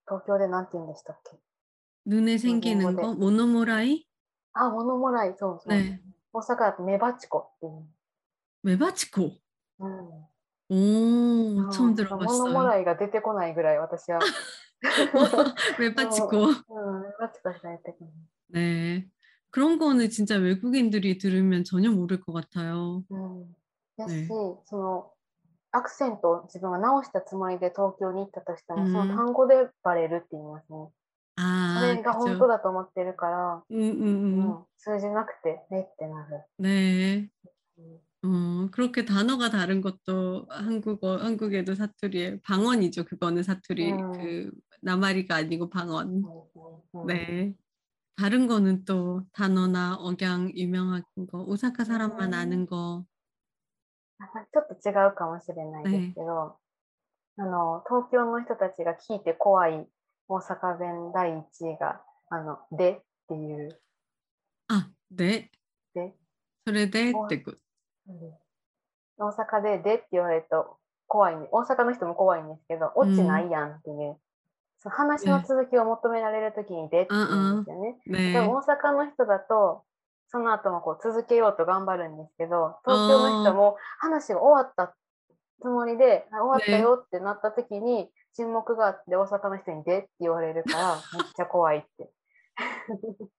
[0.08, 1.36] 東京でなんて言うんでしたっけ
[2.06, 3.02] 눈에 생기는 네.
[3.02, 3.14] 거?
[3.14, 4.06] 모노모라이?
[4.52, 5.78] あ、物もらい、そうそう。
[5.78, 6.00] 네.
[6.32, 7.86] 大阪だとメバチコっていう。
[8.62, 9.32] 메바치코.
[9.78, 10.26] うん、
[10.68, 12.18] 오, 처음 物も
[12.50, 12.62] 들어봤어요.
[12.66, 14.20] らいが出てこないぐらい私は。
[15.78, 16.36] 메바치코.
[16.38, 18.12] うん、メバチコしか出てこない。
[19.00, 19.08] 네.
[19.50, 23.02] 그런 거는 진짜 외국인들이 들으면 전혀 모를 것 같아요.
[23.08, 23.56] うん、
[23.96, 25.12] だし、ねその
[25.72, 30.88] アクセントを自分が直したつもりで東京に行ったとしても、うんその単語でバレるって言いますね。
[31.36, 32.38] 아, それが本 그죠.
[32.38, 34.40] 当だと思ってるから、 음, 음, 음.
[34.40, 36.44] うん通じなくて、えってなる。
[36.58, 37.28] 네.
[37.78, 43.04] うん 어, 그렇게 단어가 다른 것도 한국어, 한국에도 사투리에 방언이죠.
[43.04, 44.12] 그거는 사투리, 음.
[44.12, 44.50] 그,
[44.82, 46.22] 나말이가 아니고 방언.
[46.94, 47.54] うん 네.
[48.16, 52.34] 다른 거는 또 단어나 억양 유명한 거, 오사카 사람만 음.
[52.34, 53.04] 아는 거.
[54.18, 56.56] ちょっと違うかもしれないですけど、
[57.36, 59.86] あの東京の人たちが聞いて怖い
[60.31, 63.77] 大阪弁第1位があのでっていう。
[64.69, 65.51] あで。
[65.93, 66.13] で。
[66.65, 67.57] それでってく、
[68.07, 68.15] うん、
[69.17, 71.49] 大阪ででって言われると怖いね。
[71.51, 74.17] 大阪の人も怖いんですけど落ちないやんっていう、うん、
[74.79, 78.15] その話の続きを求められる時にでって言うんですよね,うん。
[78.15, 79.83] うんね、でも大阪の人だと
[80.29, 84.93] その後もこう続けようと頑張るんですけど東京の人も話が終わったっ
[85.60, 92.10] つもりであ終わったよってなった時に沈黙があって大阪の人に「で」って言われるからめ っちゃ怖いって。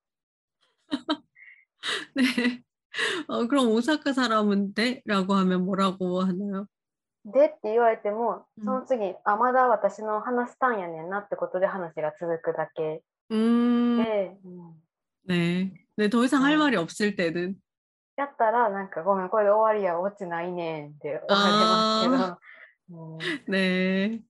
[2.16, 2.64] 네.
[3.28, 6.68] 어, 그럼 오사카 사람은 네라고 하면 뭐라고 하나요?
[7.26, 14.74] でって言われてもうんその次、あまだ私の話すターンやねんなってことで話が続くだけ 음, で、うん
[15.28, 15.72] 네.
[15.98, 16.60] 네, 더 이상 할 어.
[16.60, 17.56] 말이 없을 때는
[18.16, 22.38] やったらなんかごめんこれで終わりや落ちないねんって終われますけど、うん
[23.50, 24.24] 네.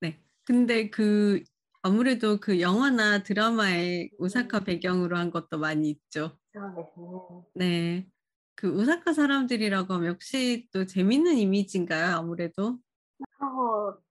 [0.00, 0.20] 네.
[0.44, 1.42] 근데 그
[1.82, 6.36] 아무래도 그 영화나 드라마에 오사카 배경으로 한 것도 많이 있죠.
[6.52, 8.04] そうですね。
[8.04, 8.06] 네.
[8.56, 12.16] 그 오사카 사람들이라고 하면 역시 또 재밌는 이미지인가요?
[12.16, 12.78] 아무래도?
[13.40, 14.02] そう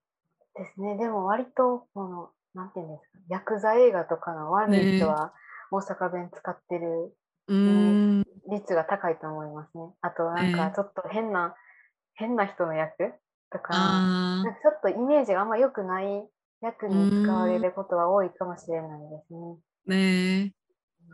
[0.56, 0.97] ですね。
[0.97, 5.34] でも割とこのなんていうんですか、ヤクザ映画とかの悪い人は
[5.69, 7.15] 大阪弁使ってる
[7.51, 9.84] 음, 率が高いと思いますね。
[10.01, 11.56] あとなんかねちょっと変な、
[12.15, 13.13] 変な人の役
[13.51, 16.27] とか、 아, なんかちょっとイメージがあんま良くない
[16.62, 19.58] 役に使われることが多いかもしれないですね。
[19.88, 20.51] 네.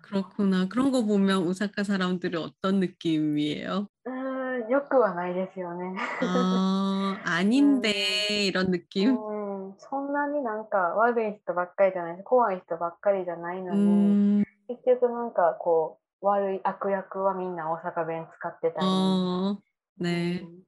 [0.02, 0.68] 그렇구나.
[0.68, 3.88] 그런 거 보면 오사카 사람들은 어떤 느낌이에요?
[4.06, 5.96] うーん、よくはないですよね。
[6.22, 9.16] 아, 아닌데 이런 느낌?
[9.16, 19.58] うん、そんなになんか悪い人ばっかりじゃないし、怖い人ばっかりじゃないのに、 음, 結局なんかこう、 悪い悪役はみんな大阪弁使ってたり、 어,
[20.00, 20.42] 네.
[20.44, 20.63] うん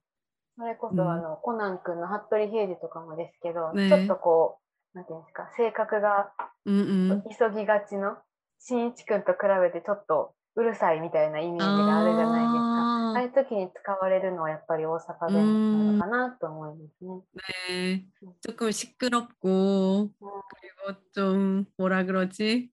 [0.57, 4.59] それこうんそあの、コナン君の服部平次とかもですけど、ねちょっとこ
[4.93, 6.31] う、なんていうんですか、性格が
[6.65, 7.23] 음, 음.
[7.37, 8.15] 急ぎがちの、
[8.59, 12.81] しんいち君と比べてちょっとうるさいみたいなイメージがあるじゃないですか。
[13.11, 17.21] ああい 아, う時に使われるのはやっぱり大阪弁なのかなと思いますね。
[17.69, 18.05] 네.
[18.41, 22.71] 조금 시끄럽고, 그리고 좀, 뭐라 그러지?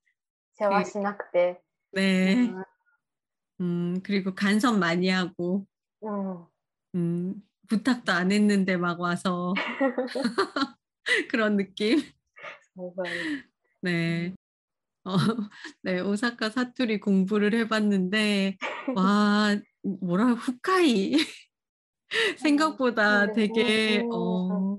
[0.54, 1.60] 世話しなくて、
[1.91, 2.51] 네.
[3.61, 5.65] 음, 그리고 간섭 많이 하고.
[6.01, 6.47] 어.
[6.95, 7.35] 음,
[7.67, 9.53] 부탁도 안 했는데 막 와서.
[11.31, 12.01] 그런 느낌.
[13.81, 14.33] 네.
[15.05, 15.15] 어,
[15.83, 18.57] 네, 오사카 사투리 공부를 해봤는데,
[18.95, 21.15] 와, 뭐라, 후카이.
[22.37, 24.77] 생각보다 되게, 어,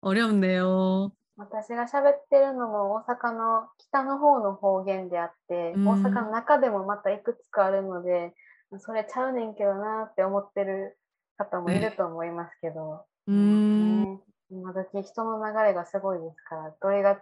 [0.00, 1.12] 어렵네요.
[1.37, 8.33] 私が喋ってるのも大阪の北の方の方言であって、うん大阪の中でもまたいくつかあるので、
[8.79, 10.97] それちゃうねんけどなって思ってる
[11.37, 14.19] 方もいると思いますけど、 음, ね、
[14.51, 17.19] 今時人の流れがすごいですから、どれがち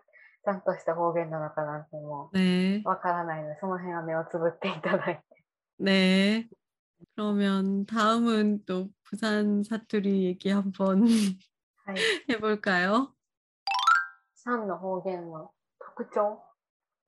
[0.48, 5.24] ゃんとした方言なのかなんても 네, わからないので、その辺は目をつぶっていただいて。
[5.80, 6.50] 네.
[7.16, 11.04] 그러면 다음은 또 부산 사투리 얘기 한번
[11.86, 11.98] はい。
[12.30, 13.13] 해볼까요?
[14.46, 16.40] 3の方言の特徴、わ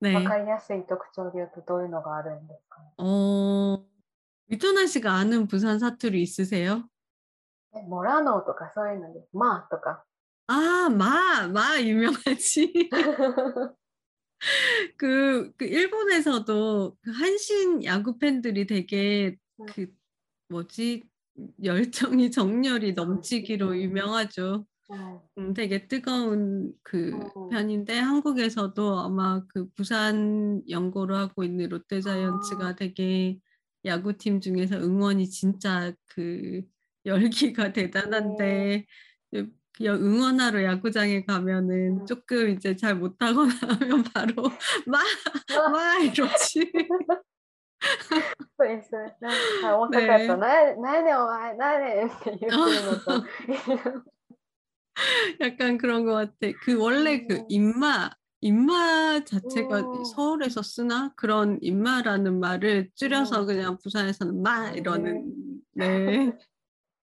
[0.00, 0.24] 네.
[0.24, 3.84] かりやすい特徴で言うとどういうのがあるんですかね 어,
[4.48, 6.88] 위토나 씨가 아는 부산 사투리 있으세요?
[7.74, 10.04] えモラノとかそういうので、まあとか。
[10.48, 12.90] 아, 마, 마 유명하지.
[14.98, 19.36] 그, 그 일본에서도 그 한신 야구 팬들이 되게
[19.68, 19.86] 그
[20.48, 21.04] 뭐지
[21.62, 24.66] 열정이 정열이 넘치기로 유명하죠.
[24.88, 27.48] はい 음, 되게 뜨거운 그 어.
[27.48, 32.74] 편인데 한국에서도 아마 그 부산 연고를 하고 있는 롯데자이언츠가 아.
[32.74, 33.38] 되게
[33.84, 36.62] 야구팀 중에서 응원이 진짜 그
[37.06, 38.86] 열기가 대단한데
[39.30, 39.50] 그
[39.80, 42.06] 응원하러 야구장에 가면은 음.
[42.06, 43.50] 조금 이제 잘 못하거나
[43.80, 44.42] 하면 바로
[44.86, 45.02] 막
[45.72, 46.70] 막 이러지.
[48.56, 48.92] そうです。
[48.92, 53.24] なんか大阪やと、ねなんやなんやねんお前、なんやねんって言ってるのと。
[55.41, 56.51] 약간 그런 것 같아.
[56.61, 58.09] 그 원래 그 입마
[58.41, 60.03] 인마 자체가 오.
[60.03, 61.11] 서울에서 쓰나?
[61.15, 63.45] 그런 인마라는 말을 줄여서 오.
[63.45, 65.33] 그냥 부산에서는 마 이러는.
[65.73, 66.37] 네, 네.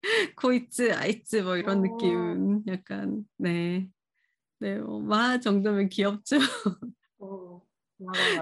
[0.36, 1.81] 코이츠 아이츠 뭐 이런 오.
[1.81, 2.63] 느낌.
[2.67, 3.25] 약간.
[3.39, 4.21] 어,
[4.59, 6.38] 네네마 정도면 귀엽죠?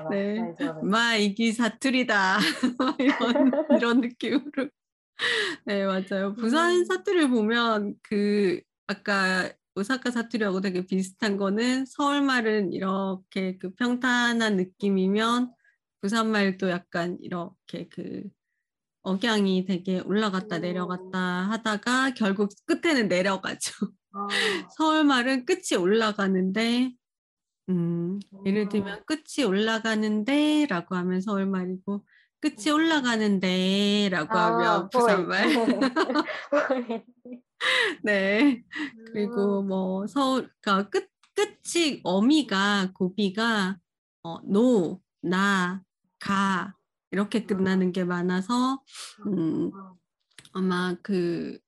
[0.09, 2.39] 네마 이기 사투리다.
[2.99, 4.69] 이런 이런 느낌으로.
[5.65, 6.33] 네 맞아요.
[6.35, 15.51] 부산 사투리를 보면 그 아까 오사카 사투리하고 되게 비슷한 거는 서울말은 이렇게 그 평탄한 느낌이면
[16.01, 18.23] 부산말도 약간 이렇게 그
[19.01, 20.61] 억양이 되게 올라갔다 음.
[20.61, 23.73] 내려갔다 하다가 결국 끝에는 내려가죠.
[24.13, 24.27] 아.
[24.77, 26.93] 서울말은 끝이 올라가는데
[27.69, 29.03] 음, 예를 들면 아.
[29.05, 32.05] 끝이 올라가는데라고 하면 서울말이고
[32.39, 32.75] 끝이 음.
[32.75, 35.47] 올라가는데라고 아, 하면 아, 부산말.
[37.62, 38.64] ぽ い 네.
[39.12, 43.78] 그리고 뭐 서울 그러니까 끝 끝이 어미가 고비가
[44.24, 45.82] 어, 노, 나,
[46.18, 46.74] 가
[47.10, 48.82] 이렇게 끝나는 게 많아서
[49.26, 49.70] 음,
[50.52, 51.58] 아마 그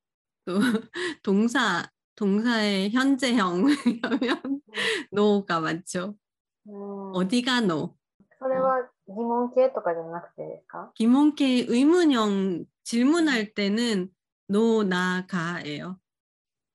[0.44, 0.58] 또
[1.22, 4.60] 동사 동사의 현재형이라면
[5.12, 6.16] 노가 많죠.
[6.66, 7.96] うん、 어디가 노?
[8.38, 14.08] それは疑問形とかじゃなくてですか 기본계 의문형 질문할 때는
[14.47, 15.99] 노나가예요.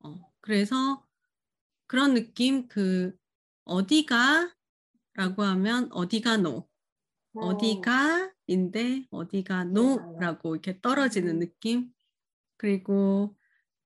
[0.00, 1.06] 어, 그래서
[1.86, 3.16] 그런 느낌 그
[3.64, 4.52] 어디가라고
[5.42, 6.68] 하면 어디 가노
[7.34, 11.38] 어디가인데 어디가 노라고 네, 이렇게 떨어지는 음.
[11.40, 11.92] 느낌.
[12.56, 13.36] 그리고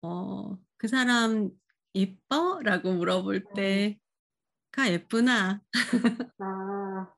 [0.02, 1.50] 어, 그 사람
[1.94, 3.54] 예뻐라고 물어볼 음.
[3.54, 5.62] 때가 예쁘나?
[6.38, 7.14] 아.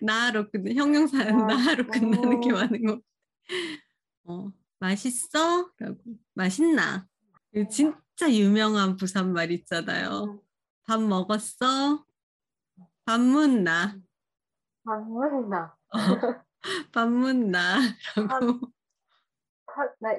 [0.00, 1.86] 나로 끝 형용사 아, 나로 어.
[1.86, 3.00] 끝나는 게 많은 거.
[4.24, 4.52] 어.
[4.78, 5.70] 맛있어?
[5.78, 5.98] 라고
[6.34, 7.06] 맛있나?
[7.70, 10.40] 진짜 유명한 부산말 있잖아요.
[10.86, 12.04] 밥 먹었어?
[13.04, 13.96] 밥 묻나?
[14.84, 15.76] 밥 묻나?
[15.88, 15.98] 어.
[16.92, 17.78] 밥 묻나?
[18.16, 18.60] 라고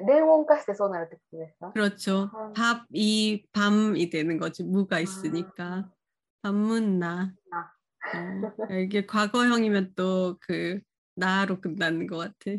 [0.06, 1.72] 내용까지 써놔야 되겠어?
[1.74, 2.30] 그렇죠.
[2.34, 2.54] 아.
[2.54, 4.64] 밥이 밤이 되는 거지.
[4.64, 5.00] 무가 아.
[5.00, 5.90] 있으니까.
[6.42, 7.34] 밥 묻나?
[7.52, 7.72] 아.
[8.70, 10.80] 어, 이게 과거형이면 또 그
[11.16, 12.58] 나로 끝나는 것 같아.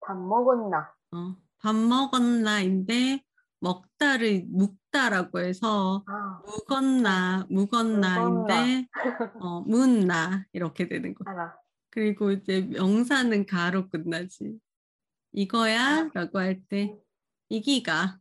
[0.00, 0.92] 밥 먹었나?
[1.12, 3.22] 어, 밥 먹었나인데
[3.60, 6.42] 먹다를 묵다라고 해서 아.
[6.46, 8.88] 묵었나 묵었나인데
[9.42, 11.24] 어, 묵나 이렇게 되는 거.
[11.28, 11.56] 알아.
[11.90, 14.58] 그리고 이제 명사는 가로 끝나지.
[15.32, 16.42] 이거야라고 아.
[16.42, 16.96] 할때
[17.48, 18.18] 이기가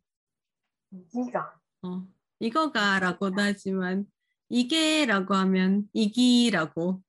[0.92, 2.08] 이기가 어,
[2.40, 4.06] 이거가라고도 하지만
[4.50, 7.02] 이게라고 하면 이기라고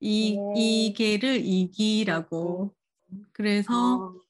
[0.00, 0.52] 이 네.
[0.56, 2.74] 이게를 이기라고
[3.32, 4.25] 그래서 어.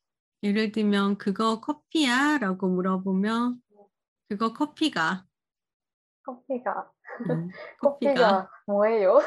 [0.47, 3.61] 예를 들면 그거 커피야 라고 물어보면
[4.29, 5.25] 그거 커피가.
[6.23, 6.93] 커피가.
[7.31, 9.19] 음, 커피가 뭐예요?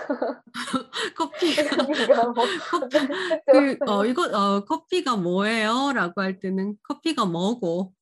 [1.18, 1.76] 커피가.
[1.76, 2.36] 커피가 뭐.
[3.48, 5.92] 그, 어, 이거, 어, 커피가 뭐예요?
[5.94, 7.94] 라고 할 때는 커피가 뭐고,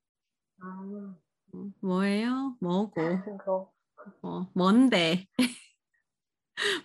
[0.62, 1.16] 아,
[1.56, 2.56] 음, 뭐예요?
[2.60, 3.02] 뭐고,
[4.22, 5.26] 어, 뭔데,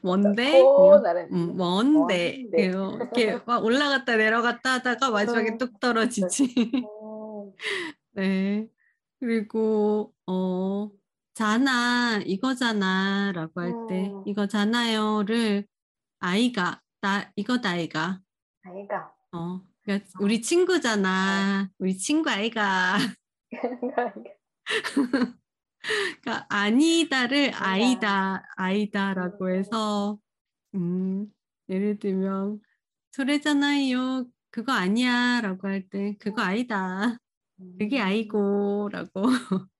[0.02, 2.50] 뭔데, 오 나는 음, 뭔데, 뭔데.
[2.50, 5.58] 그, 이렇게 막 올라갔다 내려갔다 하다가 마지막에 음.
[5.58, 6.54] 뚝 떨어지지.
[6.56, 7.52] 음,
[8.12, 8.68] 네.
[9.20, 10.90] 그리고, 어,
[11.34, 14.22] 자나, 이거잖아, 라고 할 때, 음.
[14.26, 15.66] 이거잖아요를
[16.18, 18.20] 아이가, 나, 이거다, 아이가.
[18.64, 21.68] 아이가 어, 그러니까 우리 친구잖아.
[21.78, 22.98] 우리 친구 아이가.
[26.22, 30.18] 그러니까 아니다를 아이다, 아이다라고 해서
[30.74, 31.26] 음,
[31.68, 32.60] 예를 들면
[33.12, 34.26] 소래잖아요.
[34.50, 37.18] 그거 아니야라고 할 때 그거 아니다.
[37.78, 39.22] 그게 아이고라고.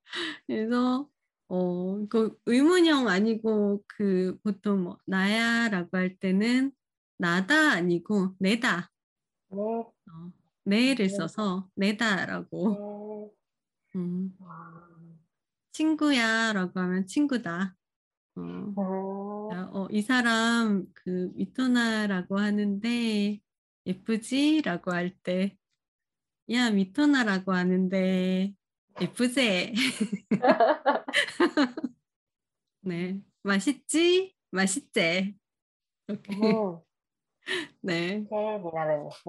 [0.47, 1.09] 그래서
[1.49, 6.73] 어, 그 의문형 아니고 그 보통 뭐 나야라고 할 때는
[7.19, 8.91] 나다 아니고 내다.
[9.51, 9.93] 네, 어,
[10.65, 11.09] 내를 네.
[11.09, 13.33] 써서 내다라고.
[13.95, 14.01] 네.
[14.01, 14.92] 음, 와.
[15.73, 17.75] 친구야라고 하면 친구다.
[18.37, 18.41] 어.
[18.81, 23.41] 어, 어, 이 사람 그 미토나라고 하는데
[23.87, 25.57] 예쁘지라고 할 때,
[26.51, 28.55] 야 미토나라고 하는데
[29.01, 29.75] 예쁘지?
[32.81, 34.35] 네, 맛있지?
[34.51, 35.37] 맛있지?
[36.09, 36.31] 이렇게.
[37.81, 38.21] 네.
[38.21, 38.27] 네.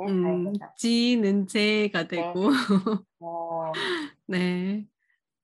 [0.07, 2.49] 음, 지는 제가 되고.
[2.51, 2.57] 네.
[4.27, 4.87] 네.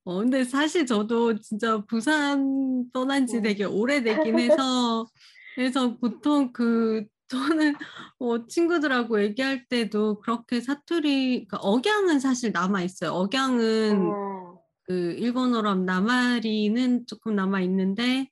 [0.05, 3.41] 어, 근데 사실 저도 진짜 부산 떠난 지 음.
[3.43, 5.07] 되게 오래되긴 해서,
[5.55, 7.75] 그래서 보통 그 저는
[8.17, 13.11] 뭐 친구들하고 얘기할 때도 그렇게 사투리, 그러니까 억양은 사실 남아 있어요.
[13.11, 14.13] 억양은 음.
[14.83, 18.29] 그 일본어로 하면 나마리는 조금 남아 있는데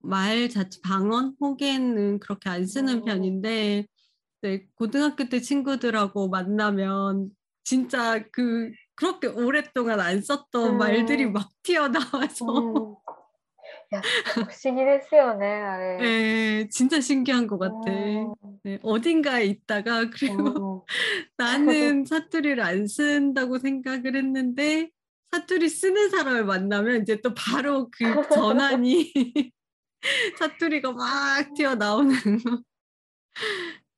[0.00, 3.04] 말 자체 방언 호개는 그렇게 안 쓰는 음.
[3.06, 3.86] 편인데
[4.42, 7.30] 네, 고등학교 때 친구들하고 만나면
[7.64, 10.78] 진짜 그 그렇게 오랫동안 안 썼던 음.
[10.78, 12.94] 말들이 막 튀어나와서 음.
[13.94, 14.02] 야,
[14.50, 15.98] 신기했어요,ね.
[15.98, 17.90] 네, 진짜 신기한 것 같아.
[17.90, 18.34] 음.
[18.62, 20.92] 네, 어딘가에 있다가 그리고 음.
[21.36, 24.90] 나는 사투리를 안 쓴다고 생각을 했는데
[25.32, 29.12] 사투리 쓰는 사람을 만나면 이제 또 바로 그 전환이
[30.38, 32.14] 사투리가 막 튀어나오는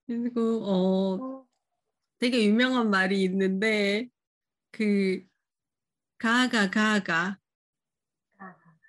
[0.07, 1.45] 그리고 어 음.
[2.19, 4.09] 되게 유명한 말이 있는데
[4.71, 5.25] 그
[6.19, 7.39] 가가 가가.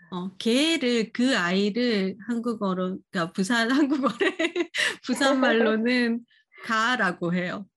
[0.09, 3.69] 어 걔를 그 아이를 한국어로 그러니까 부산
[4.17, 4.37] 한국어래
[5.05, 6.25] 부산 말로는
[6.63, 7.67] 가라고 해요.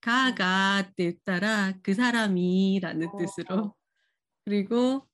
[0.00, 3.74] 가가 때 따라 그 사람이라는 어, 뜻으로.
[4.44, 5.06] 그리고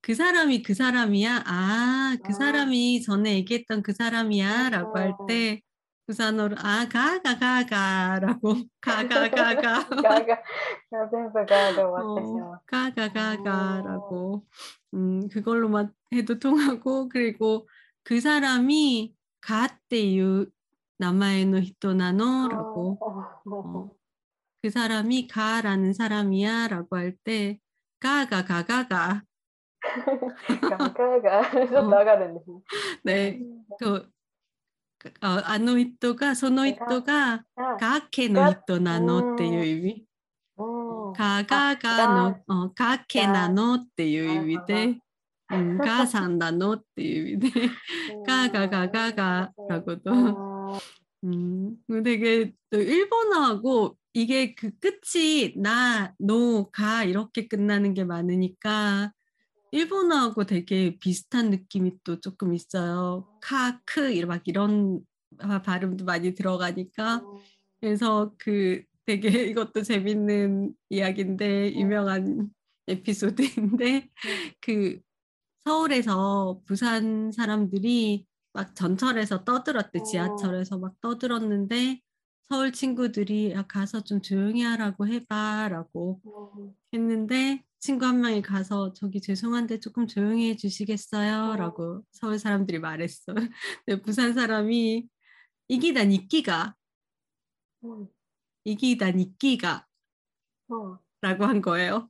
[0.00, 1.44] 그 사람이 그 사람이야?
[1.46, 2.32] 아그 아.
[2.32, 5.26] 사람이 전에 얘기했던 그 사람이야라고 할 어.
[5.26, 5.60] 때
[6.10, 10.42] 우산으로 아 가가가가라고 가가가가 가가
[12.66, 14.44] 가가가가라고
[14.94, 17.68] 음 그걸로만 해도 통하고 그리고
[18.02, 20.46] 그 사람이 가때유
[20.98, 22.98] 남아에노 히토나노라고
[24.62, 27.58] 그 사람이 가라는 사람이야라고 할 때
[28.00, 29.22] 가가가가가
[30.60, 31.42] 가가가
[31.88, 32.38] 나가는
[33.04, 34.10] 네그
[35.21, 40.05] 어, 아노 히토가 소노 히토가 あ 가케노 히토나노 っていう意味
[40.57, 40.63] う
[41.11, 41.13] ん。
[41.13, 44.99] 가가가노 어 가케나노 っていう意味で
[45.51, 47.69] 음, 가산나노 っていう意味で
[48.25, 50.11] 가가가가가라고도
[51.23, 59.11] 음, 되게 또 일본어하고 이게 그 끝이 나, 노, 가 이렇게 끝나는 게 많으니까
[59.72, 63.26] 일본어하고 되게 비슷한 느낌이 또 조금 있어요.
[63.40, 65.00] 카, 크, 이런 막 이런
[65.64, 67.22] 발음도 많이 들어가니까
[67.80, 72.50] 그래서 그 되게 이것도 재밌는 이야기인데 유명한
[72.86, 74.10] 에피소드인데
[74.60, 75.00] 그
[75.64, 80.02] 서울에서 부산 사람들이 막 전철에서 떠들었대 어.
[80.02, 82.00] 지하철에서 막 떠들었는데
[82.42, 86.20] 서울 친구들이 야 가서 좀 조용히 하라고 해봐라고
[86.92, 93.34] 했는데 친구 한 명이 가서 저기 죄송한데 조금 조용히 해주시겠어요 라고 서울 사람들이 말했어.
[93.86, 95.08] 근데 부산 사람이
[95.68, 96.74] 이기다 니끼가.
[98.64, 99.86] 이기다 니끼가.
[101.22, 102.08] 라고 한 거예요.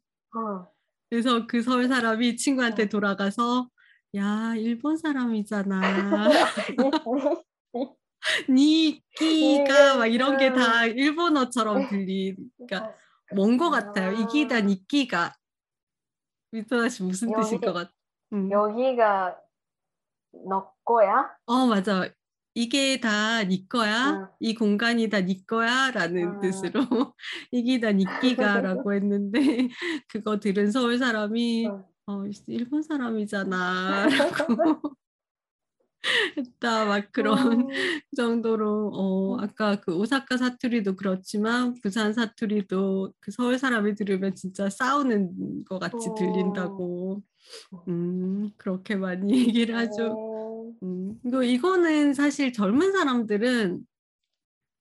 [1.09, 3.69] 그래서 그 서울 사람이 친구한테 돌아가서
[4.17, 5.81] 야 일본 사람이잖아.
[8.49, 12.95] 니끼가 막 이런 게 다 일본어처럼 들리니까
[13.35, 14.13] 뭔 거 같아요.
[14.13, 15.33] 이기다 니끼가
[16.53, 17.91] 미토나 씨 무슨 여기- 뜻일 것 같아?
[18.33, 18.51] 음.
[18.51, 19.37] 여기가
[20.49, 21.31] 너 거야?
[21.47, 22.09] 어 맞아.
[22.55, 24.11] 이게 다 네 거야.
[24.23, 24.27] 응.
[24.41, 26.41] 이 공간이 다 네 거야라는 응.
[26.41, 26.81] 뜻으로
[27.53, 29.69] 이게 다 니끼가라고 했는데
[30.09, 31.85] 그거 들은 서울 사람이 응.
[32.07, 34.11] 어 일본 사람이잖아라고
[36.37, 37.69] 했다 막 그런 음.
[38.17, 39.41] 정도로 어 음.
[39.41, 46.11] 아까 그 오사카 사투리도 그렇지만 부산 사투리도 그 서울 사람이 들으면 진짜 싸우는 것 같이
[46.11, 46.15] 어.
[46.15, 47.23] 들린다고
[47.89, 50.15] 음 그렇게 많이 얘기를 하죠.
[50.19, 53.85] 어, 음, 이거 이거는 사실 젊은 사람들은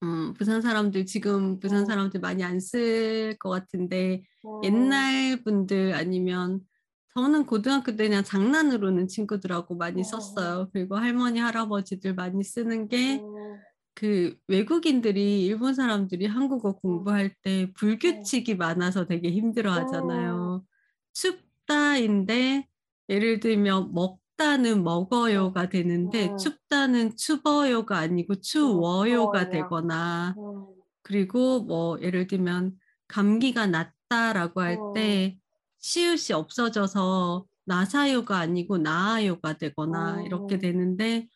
[0.03, 1.85] 음, 부산 사람들 지금 부산 어.
[1.85, 4.61] 사람들 많이 안 쓸 것 같은데 어.
[4.63, 6.61] 옛날 분들 아니면
[7.19, 10.03] 저는 고등학교 때 그냥 장난으로는 친구들하고 많이 어.
[10.03, 10.69] 썼어요.
[10.71, 13.57] 그리고 할머니 할아버지들 많이 쓰는 게 음.
[13.93, 20.63] 그 외국인들이 일본 사람들이 한국어 공부할 때 불규칙이 많아서 되게 힘들어 하잖아요.
[21.11, 22.65] 춥다인데
[23.09, 26.37] 예를 들면 먹다는 먹어요가 되는데 음.
[26.37, 29.49] 춥다는 추버요가 아니고 추워요가 추워요.
[29.49, 30.67] 되거나 음.
[31.01, 34.93] 그리고 뭐 예를 들면 감기가 났다라고 할 음.
[34.93, 35.38] 때
[35.79, 40.25] 시옷이 없어져서 나사요가 아니고 나아요가 되거나 오.
[40.25, 41.27] 이렇게 되는데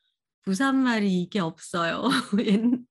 [0.44, 2.04] 부산말이 이게 없어요.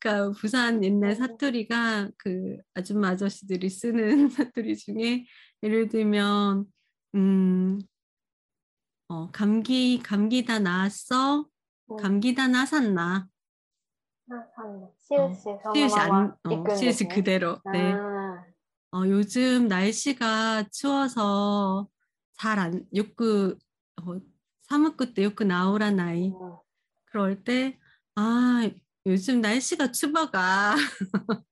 [0.00, 5.26] 그러니까 부산 옛날 사투리가 그 아줌마 아저씨들이 쓰는 사투리 중에
[5.62, 6.64] 예를 들면
[7.14, 7.78] 음,
[9.08, 11.46] 어, 감기 감기 다 나았어.
[12.00, 13.26] 감기 다 나산나.
[14.98, 17.58] 시읒이 어, 시읒이 안 어, 시읒이 그대로.
[17.70, 17.92] 네.
[17.92, 18.13] 아.
[18.94, 21.88] 어, 요즘 날씨가 추워서
[22.34, 23.58] 잘 안, 요크,
[24.02, 24.20] 어,
[24.62, 26.28] 사무쿠 때 요크 나오라 나이.
[26.28, 26.56] 음.
[27.06, 27.76] 그럴 때,
[28.14, 28.70] 아,
[29.04, 30.76] 요즘 날씨가 추워가.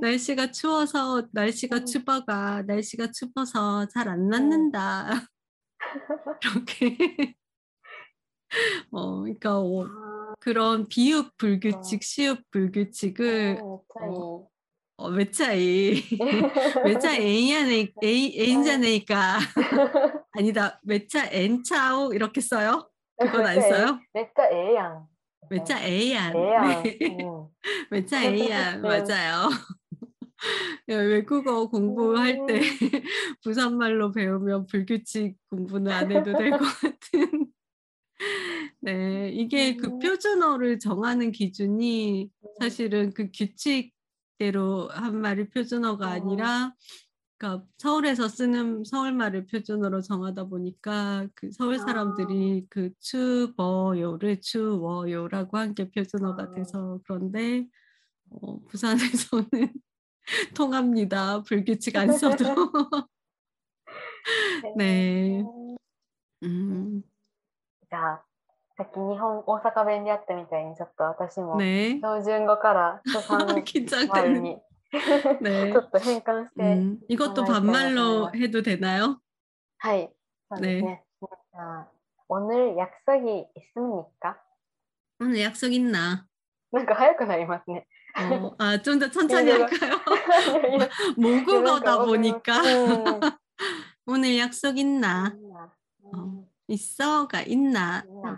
[0.00, 1.84] 날씨가 추워서 날씨가 음.
[1.86, 2.62] 추워가.
[2.62, 5.28] 날씨가 추워서 잘 안 낫는다.
[6.44, 7.34] 이렇게
[8.92, 14.53] 어, 그러니까 어, 아, 그런 비읍 불규칙, 시읍 불규칙을 어, 차이.
[14.96, 16.02] 어, 외차 A.
[16.84, 17.66] 외차 A야,
[18.02, 19.38] A, A인자네니까.
[20.32, 22.88] 아니다, 외차 N차오 이렇게 써요?
[23.18, 23.60] 그건 안 네.
[23.68, 23.98] 써요?
[24.14, 25.06] 네, 외차 A양.
[25.50, 26.32] 외차 A양.
[27.90, 28.82] 외차 A양, 음.
[28.82, 29.50] 맞아요.
[30.86, 33.02] 외국어 공부할 때 음.
[33.42, 37.46] 부산말로 배우면 불규칙 공부는 안 해도 될 것 같은.
[38.80, 39.98] 네, 이게 그 음.
[39.98, 42.28] 표준어를 정하는 기준이
[42.60, 43.92] 사실은 그 규칙
[44.38, 46.10] 대로 한 말이 표준어가 어.
[46.10, 46.74] 아니라
[47.36, 52.66] 그러니까 서울에서 쓰는 서울말을 표준어로 정하다 보니까 그 서울 사람들이 아.
[52.70, 56.50] 그 추버요를 추워요라고 한 게 표준어가 아.
[56.54, 57.66] 돼서 그런데
[58.30, 59.48] 어, 부산에서는
[60.56, 61.42] 통합니다.
[61.42, 62.44] 불규칙 안 써도.
[64.62, 64.74] 네.
[64.76, 65.40] 네.
[65.42, 65.76] 음.
[66.44, 67.02] 음.
[67.90, 68.24] 자,
[68.77, 71.95] さっき日本、大阪弁でやったみたいに、ちょっと私も、 네.
[71.97, 74.41] 標準語から初三丸 긴장되는.
[74.41, 74.57] に、
[75.41, 75.71] 네.
[75.71, 79.19] ちょっと変換して、 음, 이것도 반말로 해도 되나요?
[79.79, 80.09] はい、
[80.49, 81.03] そうですね。
[81.21, 81.87] じゃあ、
[82.29, 84.37] 오늘약속이있습니까
[85.19, 86.25] 오늘 약속 있나?
[86.71, 87.85] なんか早くなりますね。
[88.17, 89.93] 어, 아, 좀 더 천천히 이거가- 할까요?
[90.77, 93.21] いや 모국어다 なんか 보니까 うん
[94.07, 95.35] 오늘 약속 있나?
[96.13, 98.03] うん 있어가 있나?
[98.07, 98.37] みん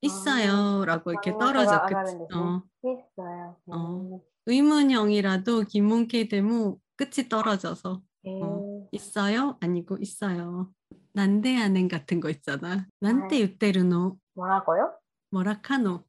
[0.00, 3.56] 있어요라고 이렇게 떨어져 그어 있어요.
[3.66, 4.20] 어.
[4.46, 10.70] 의문형이라도 김문케 되면 끝이 떨어져서 어, 있어요 아니고 있어요.
[11.12, 12.86] 난데 아는 같은 거 있잖아.
[13.00, 14.92] 난데 유테르노 뭐라고요?
[15.30, 16.04] 뭐라카노.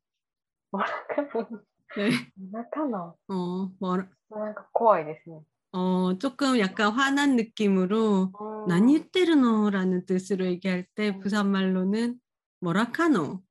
[0.71, 1.47] 뭐라카노.
[1.95, 2.11] 네.
[2.35, 3.17] 뭐라카노.
[3.29, 4.07] 어, 뭐라.
[4.29, 5.41] 뭔가 고아이겠네.
[5.71, 8.31] 어, 조금 약간 화난 느낌으로
[8.67, 12.19] 난유테르노라는 뜻으로 얘기할 때 부산말로는
[12.61, 13.41] 뭐라카노.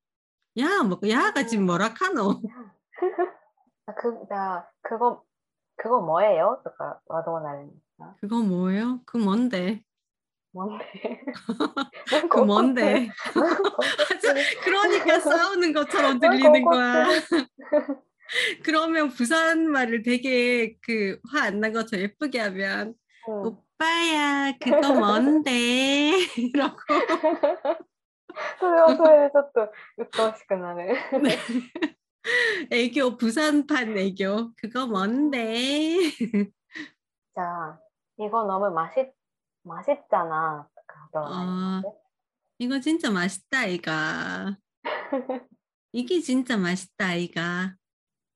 [0.58, 1.66] 야, 뭐, 야가 지금 음.
[1.66, 2.40] 뭐라 카노?
[3.86, 5.22] 아, 그, 나, 그거,
[5.76, 6.60] 그거 뭐예요?
[6.64, 7.68] 그니까, 와도날.
[8.20, 9.00] 그거 뭐예요?
[9.06, 9.82] 그 뭔데?
[10.52, 11.20] 뭔데?
[12.30, 13.08] 그 뭔데?
[14.64, 17.06] 그러니까 싸우는 것처럼 들리는 거야.
[18.64, 22.94] 그러면 부산 말을 되게 그 화 안 난 것처럼 예쁘게 하면
[23.28, 23.34] 응.
[23.78, 26.12] 오빠야 그거 뭔데?
[26.36, 26.76] 이러고
[28.59, 30.95] それはそれでちょっと鬱陶しくなる。
[32.69, 36.11] 애교 부산판 애교 그거 뭔데?
[36.11, 37.79] じゃあ、
[38.17, 39.11] 이거 너무 맛있,
[39.63, 40.67] 맛있잖아.
[40.75, 41.87] とかどうなります
[42.59, 44.57] 이거 진짜 맛있다 이가.
[45.93, 47.75] 이게 진짜 맛있다 이가.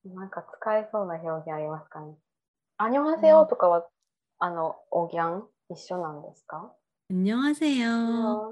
[0.06, 2.16] なんか使えそうな表現ありますかね。
[2.78, 3.88] アニョハセヨとかは、
[4.40, 6.74] あの、おぎゃん一緒なんですか
[7.10, 7.88] 안녕하세요.
[7.88, 8.52] あ、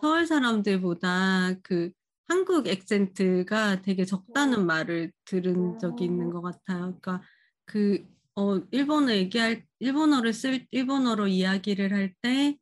[0.00, 1.90] 서울 사람들보다 그
[2.28, 6.98] 한국 액센트가 되게 적다는 말을 들은 적이 있는 것 같아요.
[7.00, 7.22] 그러니까
[7.64, 8.04] 그
[8.36, 12.56] 어, 일본어 얘기할 일본어를 쓸 일본어로 이야기를 할 때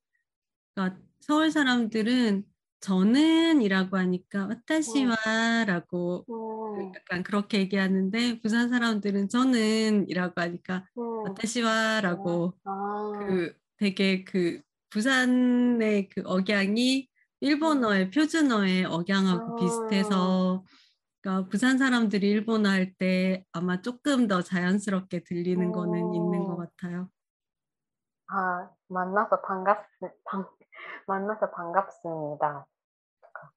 [0.75, 2.45] 그러니까 서울 사람들은
[2.81, 6.93] 저는이라고 하니까 와타시와라고 음.
[6.95, 11.03] 약간 그렇게 얘기하는데 부산 사람들은 저는이라고 하니까 음.
[11.25, 13.13] 와타시와라고 아.
[13.27, 14.61] 그 되게 그
[14.91, 17.09] 부산의 그 억양이
[17.41, 19.57] 일본어의 표준어의 억양하고 아.
[19.57, 20.65] 비슷해서
[21.21, 26.57] 그러니까 부산 사람들이 일본어 할 때 아마 조금 더 자연스럽게 들리는 거는 있는 것 오.
[26.57, 27.11] 같아요.
[28.29, 29.87] 아, 만나서 반갑,
[30.25, 30.47] 반,
[31.07, 32.67] 만나서 반갑습니다.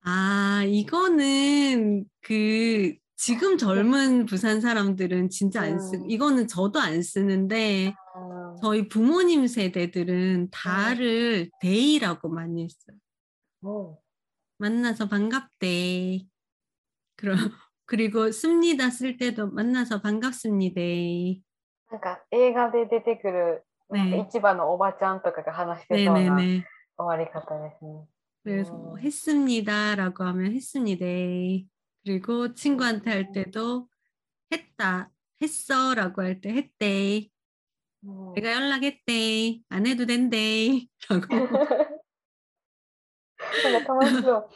[0.03, 6.09] 아, 이거는 그 지금 젊은 부산 사람들은 진짜 안 쓰, 음.
[6.09, 8.55] 이거는 저도 안 쓰는데 음.
[8.61, 12.97] 저희 부모님 세대들은 다를 데이라고 많이 했어요.
[13.64, 13.96] 음.
[14.58, 16.26] 만나서 반갑대.
[17.16, 17.36] 그럼
[17.86, 20.80] 그리고 씁니다 쓸 때도 만나서 반갑습니다.
[21.90, 26.64] なんか映画で出てくる、なんかね市場のおばちゃんとかが話してそうな終 네네네.
[26.96, 28.06] わり方ですね。
[28.44, 28.82] 그래서 음.
[28.82, 31.04] 뭐 했습니다라고 하면 했습니다.
[32.04, 33.88] 그리고 친구한테 할 때도
[34.52, 35.10] 했다,
[35.40, 37.28] 했어라고 할 때 했대.
[38.04, 39.60] うん 내가 연락했대.
[39.70, 40.86] 안 해도 된대.
[41.08, 41.26] 라고.
[43.64, 44.48] なんか楽しそう。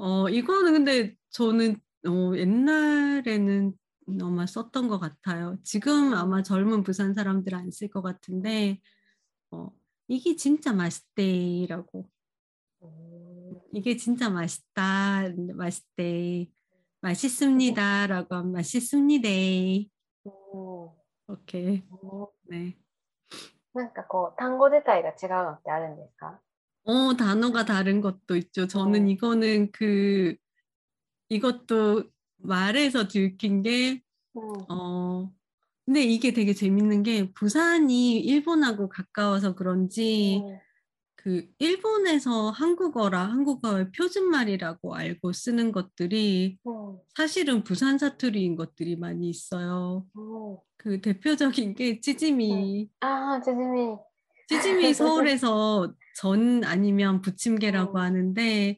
[0.00, 3.72] 어, 이거는 근데 저는 어, 옛날에는
[4.22, 5.58] 아마 썼던 것 같아요.
[5.64, 8.80] 지금 아마 젊은 부산 사람들 안 쓸 것 같은데,
[9.50, 9.68] 어,
[10.08, 12.08] 이게 진짜 맛있대라고.
[12.80, 16.48] うん 이게 진짜 맛있다, 맛있대,
[17.02, 19.28] 맛있습니다라고 하면 맛있습니다.
[20.24, 20.32] うん
[21.28, 21.82] 오케이.
[21.90, 22.78] うん 네.
[23.74, 26.40] なんかこう単語自体が違うのってあるんですか
[26.85, 28.67] 어, 단어가 다른 것도 있죠.
[28.67, 29.07] 저는 어.
[29.07, 30.35] 이거는 그
[31.29, 32.03] 이것도
[32.37, 34.01] 말에서 들킨 게
[34.33, 34.41] 어.
[34.69, 35.33] 어.
[35.85, 40.59] 근데 이게 되게 재밌는 게 부산이 일본하고 가까워서 그런지 어.
[41.15, 46.99] 그 일본에서 한국어라 한국어의 표준말이라고 알고 쓰는 것들이 어.
[47.15, 50.05] 사실은 부산 사투리인 것들이 많이 있어요.
[50.15, 50.61] 어.
[50.75, 52.49] 그 대표적인 게 찌짐이.
[52.49, 52.89] 네.
[52.99, 53.95] 아, 찌짐이.
[54.49, 58.01] 찌짐이 서울에서 전 아니면 부침개라고 어.
[58.01, 58.77] 하는데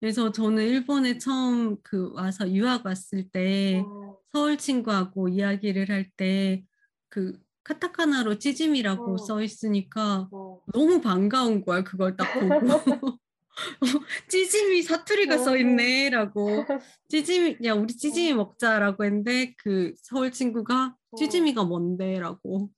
[0.00, 4.16] 그래서 저는 일본에 처음 그 와서 유학 왔을 때 어.
[4.32, 6.64] 서울 친구하고 이야기를 할 때
[7.10, 9.18] 그 카타카나로 찌짐이라고 어.
[9.18, 10.28] 써 있으니까
[10.72, 12.48] 너무 반가운 거야 그걸 딱 보고.
[14.28, 16.64] 찌짐이 사투리가 써 있네라고.
[17.08, 22.70] 찌짐이 야 우리 찌짐이 먹자라고 했는데 그 서울 친구가 찌짐이가 뭔데라고.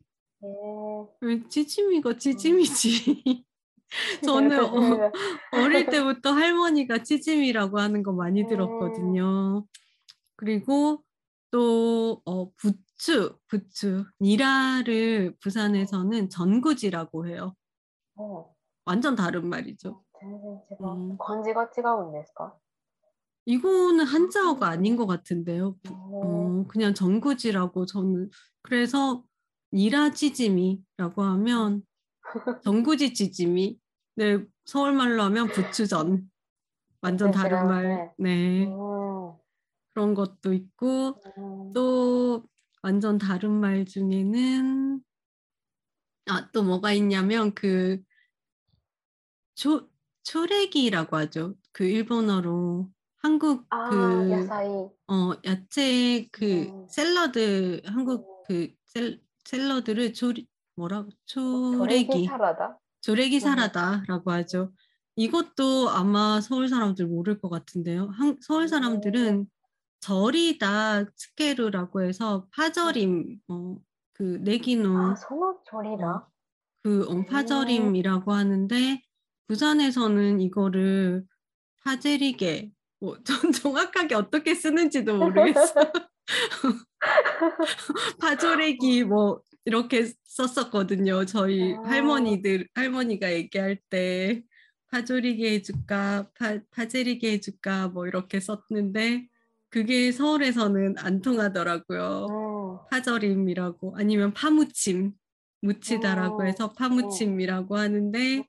[1.51, 3.45] 찌짐이가 찌짐이지?
[4.25, 5.11] 저는 어,
[5.53, 5.87] 어릴
[6.23, 9.65] 때부터 할머니가 찌짐이라고 하는 거 많이 들었거든요.
[10.37, 11.03] 그리고
[11.51, 17.55] 또 어, 부추, 부추, 니라를 부산에서는 전구지라고 해요.
[18.17, 18.55] 어.
[18.85, 20.03] 완전 다른 말이죠.
[20.23, 21.17] 음.
[21.19, 22.25] 건지가치가 뭔데요?
[23.47, 25.77] 이거는 한자어가 아닌 것 같은데요.
[25.89, 28.31] 어, 그냥 전구지라고 저는
[28.63, 29.25] 그래서
[29.73, 31.83] 니라찌짐이라고 하면
[32.63, 33.79] 전구지 지짐이?
[34.17, 36.31] 네 서울말로 하면 부추전.
[37.01, 38.13] 완전 네, 다른 말.
[38.19, 38.65] 네.
[38.65, 38.67] 네.
[39.93, 41.21] 그런 것도 있고
[41.75, 42.45] 또
[42.83, 45.03] 완전 다른 말 중에는
[46.27, 48.01] 아 또 뭐가 있냐면 그
[49.55, 49.89] 조,
[50.23, 51.55] 초래기라고 하죠.
[51.73, 54.69] 그 일본어로 한국 아, 그 야사이.
[55.09, 56.89] 어, 야채 그 음.
[56.89, 58.45] 샐러드 한국 음.
[58.47, 60.47] 그 샐, 샐러드를 조리,
[60.81, 61.11] 뭐라고?
[61.27, 62.25] 조레기.
[62.25, 62.79] 사라다?
[63.03, 64.73] 조레기 사라다라고 하죠.
[65.17, 68.09] 이것도 아마 서울 사람들 모를 것 같은데요.
[68.09, 69.47] 한, 서울 사람들은
[70.01, 73.77] 절이다 스케르라고 해서 파절임 어,
[74.15, 75.15] 그 내기노 아,
[75.67, 76.07] 절이다?
[76.07, 76.27] 어,
[76.83, 79.03] 그 어, 파절임이라고 하는데
[79.49, 81.27] 부산에서는 이거를
[81.85, 82.71] 파제리게
[83.01, 85.75] 뭐, 전 정확하게 어떻게 쓰는지도 모르겠어.
[88.21, 91.26] 파조레기 뭐 이렇게 썼었거든요.
[91.26, 91.82] 저희 아.
[91.82, 94.44] 할머니들 할머니가 얘기할 때
[94.92, 99.28] 파조리게 해줄까 파, 파제리게 해줄까 뭐 이렇게 썼는데
[99.70, 102.28] 그게 서울에서는 안 통하더라고요.
[102.30, 102.56] うん。
[102.90, 105.14] 파절임이라고 아니면 파무침
[105.62, 108.48] 무치다라고 어, 해서 파무침이라고 하는데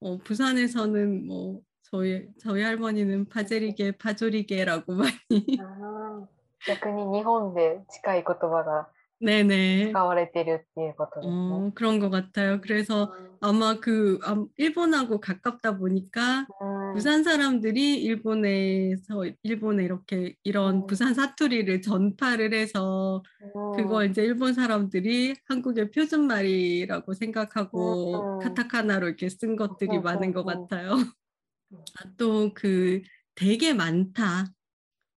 [0.00, 5.12] 어, 부산에서는 뭐 저희 저희 할머니는 파제리게 파조리게라고 많이
[5.60, 6.26] あー
[6.68, 8.88] 逆に日本で近い言葉が
[9.20, 11.32] 네네 使われてるっていうことですね。
[11.32, 12.60] 어, 그런 것 같아요.
[12.60, 20.86] 그래서 아마 그 아, 일본하고 가깝다 보니까 うん、 부산 사람들이 일본에서 일본에 이렇게 이런 음.
[20.86, 23.22] 부산 사투리를 전파를 해서
[23.54, 28.38] うん 그거 이제 일본 사람들이 한국의 표준말이라고 생각하고 음.
[28.40, 30.68] 카타카나로 이렇게 쓴 것들이 음, 많은 것 음, 음.
[30.68, 30.96] 같아요.
[32.18, 33.00] 또 그
[33.34, 34.46] 되게 많다.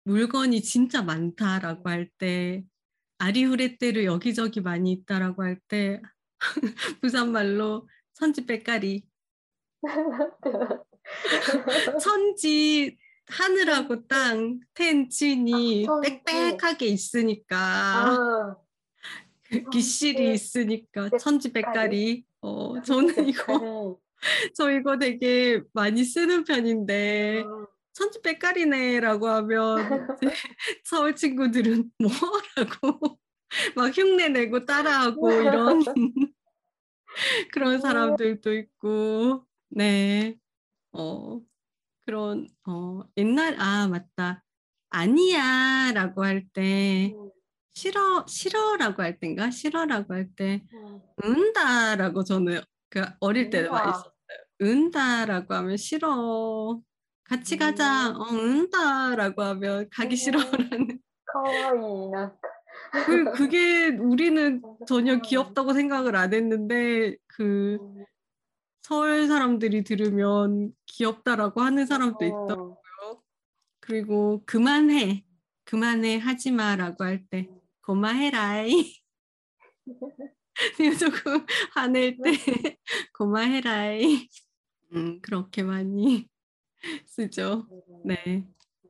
[0.04, 2.62] 물건이 진짜 많다라고 할 때
[3.23, 6.01] 아리후레떼를 여기저기 많이 있다라고 할 때
[7.01, 9.05] 부산말로 천지 빼까리.
[12.01, 12.97] 천지
[13.27, 15.85] 하늘하고 땅 텐진이
[16.25, 17.57] 빽빽하게 있으니까.
[17.57, 18.57] 아,
[19.43, 22.25] 그 기실이 아, 있으니까 천지 백가리.
[22.41, 23.99] 어 저는 이거
[24.55, 27.72] 저 이거 되게 많이 쓰는 편인데 어.
[27.93, 30.07] 천주백깔이네라고 하면
[30.83, 33.19] 서울 친구들은 뭐라고
[33.75, 35.83] 막 흉내 내고 따라하고 이런
[37.53, 37.79] 그런 어.
[37.79, 40.35] 사람들도 있고 네.
[40.91, 41.39] 어.
[42.05, 44.43] 그런 어 옛날 아 맞다.
[44.89, 47.31] 아니야라고 할때 음.
[47.73, 49.51] 싫어 싫어라고 할 때인가?
[49.51, 50.99] 싫어라고 할때 음.
[51.23, 54.13] 은다라고 저는 그 어릴 때 많이 썼어요.
[54.61, 56.81] 은다라고 하면 싫어.
[57.23, 58.11] 같이 가자.
[58.11, 60.99] 어, 응다라고 하면 가기 싫어라는.
[63.05, 67.77] 그, 그게 우리는 전혀 귀엽다고 생각을 안 했는데 그
[68.81, 73.23] 서울 사람들이 들으면 귀엽다라고 하는 사람도 있더라고요.
[73.79, 75.25] 그리고 그만해,
[75.65, 77.49] 그만해 하지마라고 할 때
[77.83, 79.01] 고마해라이.
[80.99, 82.31] 조금 화낼 때
[83.17, 84.29] 고마해라이.
[84.93, 86.29] 음 그렇게 많이
[87.07, 87.67] 쓰죠.
[87.71, 88.01] 음.
[88.05, 88.47] 네.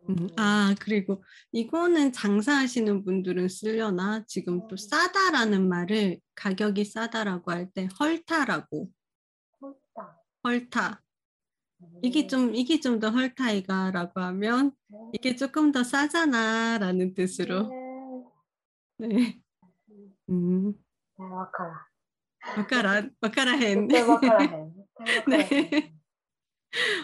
[0.10, 1.24] 음, 아 그리고
[1.54, 4.26] 이거는 장사하시는 분들은 쓰려나?
[4.28, 4.78] 지금 또 음.
[4.78, 8.90] 싸다라는 말을 가격이 싸다라고 할 때 헐타라고.
[10.44, 11.02] 헐타.
[12.02, 14.72] 이게 좀 이게 좀 더 헐타이가라고 하면
[15.14, 17.70] 이게 조금 더 싸잖아라는 뜻으로.
[18.98, 19.08] 네.
[19.08, 19.42] 네.
[20.30, 20.74] 음.
[20.74, 21.88] 네, 와카라.
[22.58, 23.88] 와카라 와카라 헨.
[23.92, 24.44] 와카라
[25.52, 25.94] 헨.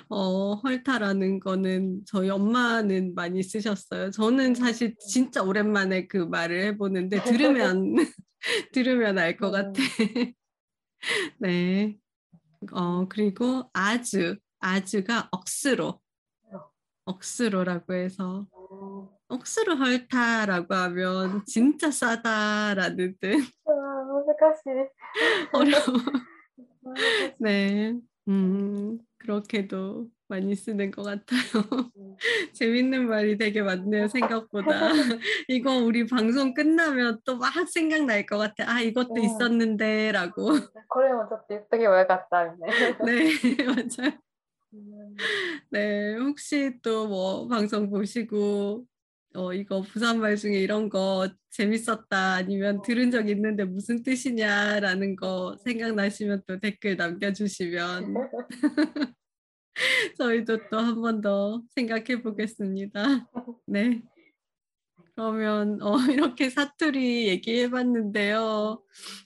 [0.09, 4.11] 어, 헐타라는 거는 저희 엄마는 많이 쓰셨어요.
[4.11, 7.95] 저는 사실 진짜 오랜만에 그 말을 해보는데 들으면
[8.73, 9.57] 들으면 알것 네.
[9.57, 9.73] 같아.
[11.39, 11.97] 네.
[12.71, 16.01] 어 그리고 아주 아주가 억수로
[17.05, 18.45] 억수로라고 해서
[19.27, 23.35] 억수로 헐타라고 하면 진짜 싸다라는 뜻.
[23.65, 23.69] 아,
[25.53, 25.97] 어려워.
[26.85, 27.95] 아, 네.
[28.27, 28.99] 음.
[29.19, 31.39] 그렇게도 많이 쓰는 것 같아요.
[31.97, 32.15] 음.
[32.53, 34.69] 재밌는 말이 되게 많네요, 생각보다.
[35.47, 38.65] 이거 우리 방송 끝나면 또 막 생각날 것 같아.
[38.71, 39.23] 아, 이것도 네.
[39.25, 40.51] 있었는데, 라고.
[40.51, 40.59] 음,
[40.89, 42.55] 그래, 먼저 예쁘게 왜 갔다.
[43.05, 44.11] 네, 맞아요.
[44.73, 45.15] 음.
[45.71, 48.85] 네, 혹시 또 뭐 방송 보시고
[49.35, 56.43] 어, 이거 부산말 중에 이런 거 재밌었다, 아니면 들은 적 있는데 무슨 뜻이냐라는 거 생각나시면
[56.47, 58.13] 또 댓글 남겨주시면
[60.17, 63.29] 저희도 또 한 번 더 생각해 보겠습니다.
[63.67, 64.01] 네.
[65.19, 65.95] 그러면 어,
[66.37, 68.81] 이렇게 사투리 얘기해 봤는데요.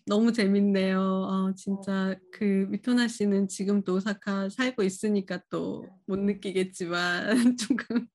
[0.07, 0.99] 너무 재밌네요.
[0.99, 7.27] 어, 진짜 그 미토나 씨는 지금 또 오사카 살고 있으니까 또 못 느끼겠지만
[7.57, 8.07] 조금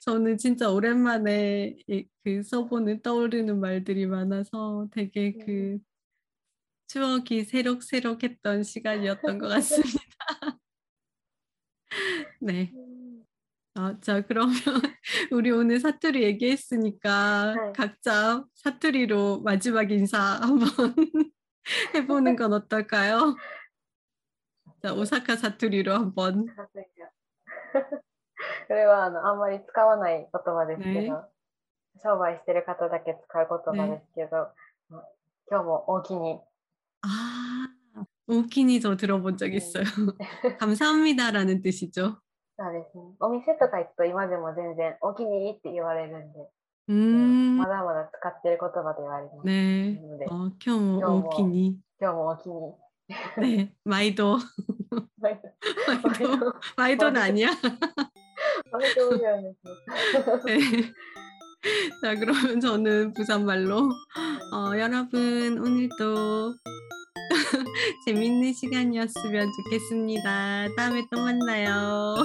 [0.00, 5.78] 저는 진짜 오랜만에 이- 그 써보는 떠오르는 말들이 많아서 되게 그
[6.88, 9.48] 추억이 새록새록했던 시간이었던 것
[10.00, 10.16] 같습니다.
[12.40, 12.72] 네.
[13.75, 14.53] 아, 자, 그러면
[15.31, 17.71] 우리 오늘 사투리 얘기했으니까 네.
[17.73, 20.93] 각자 사투리로 마지막 인사 한번
[21.95, 23.35] 해보는 건 어떨까요?
[24.83, 26.47] 자, 오사카 사투리로 한번.
[28.67, 31.11] これはあのあんまり使わない言葉ですけど、ね
[32.01, 34.47] 商売してる方だけ使う言葉ですけど、
[35.49, 36.39] 今日も大きに
[37.01, 37.67] 아,
[38.27, 39.83] 오키니 저 들어본 적 있어요.
[40.59, 42.21] 감사합니다라는 뜻이죠.
[42.57, 43.03] そうですね。
[43.19, 46.39] お店とか行くと今でも全然お気に入りって言われるんで、
[46.89, 49.45] 음, まだまだ使ってる言葉で言われます。
[49.45, 49.99] 네.
[50.19, 50.25] 네.
[50.29, 51.29] 어, 켜모 켜모.
[51.29, 51.79] 오키니.
[51.99, 52.73] 今日もお気に
[53.37, 54.37] 네, 마이도.
[55.21, 55.39] 入り。
[55.87, 56.53] 마이도.
[56.77, 57.49] 마이도는 아니야.
[58.71, 60.59] 割と面白いですね。
[60.59, 60.93] 네.
[62.01, 63.89] 자, 그러면 저는 부산말로
[64.53, 66.53] 어, 여러분 오늘도
[68.05, 70.67] 재밌는 시간이었으면 좋겠습니다.
[70.75, 72.15] 다음에 또 만나요.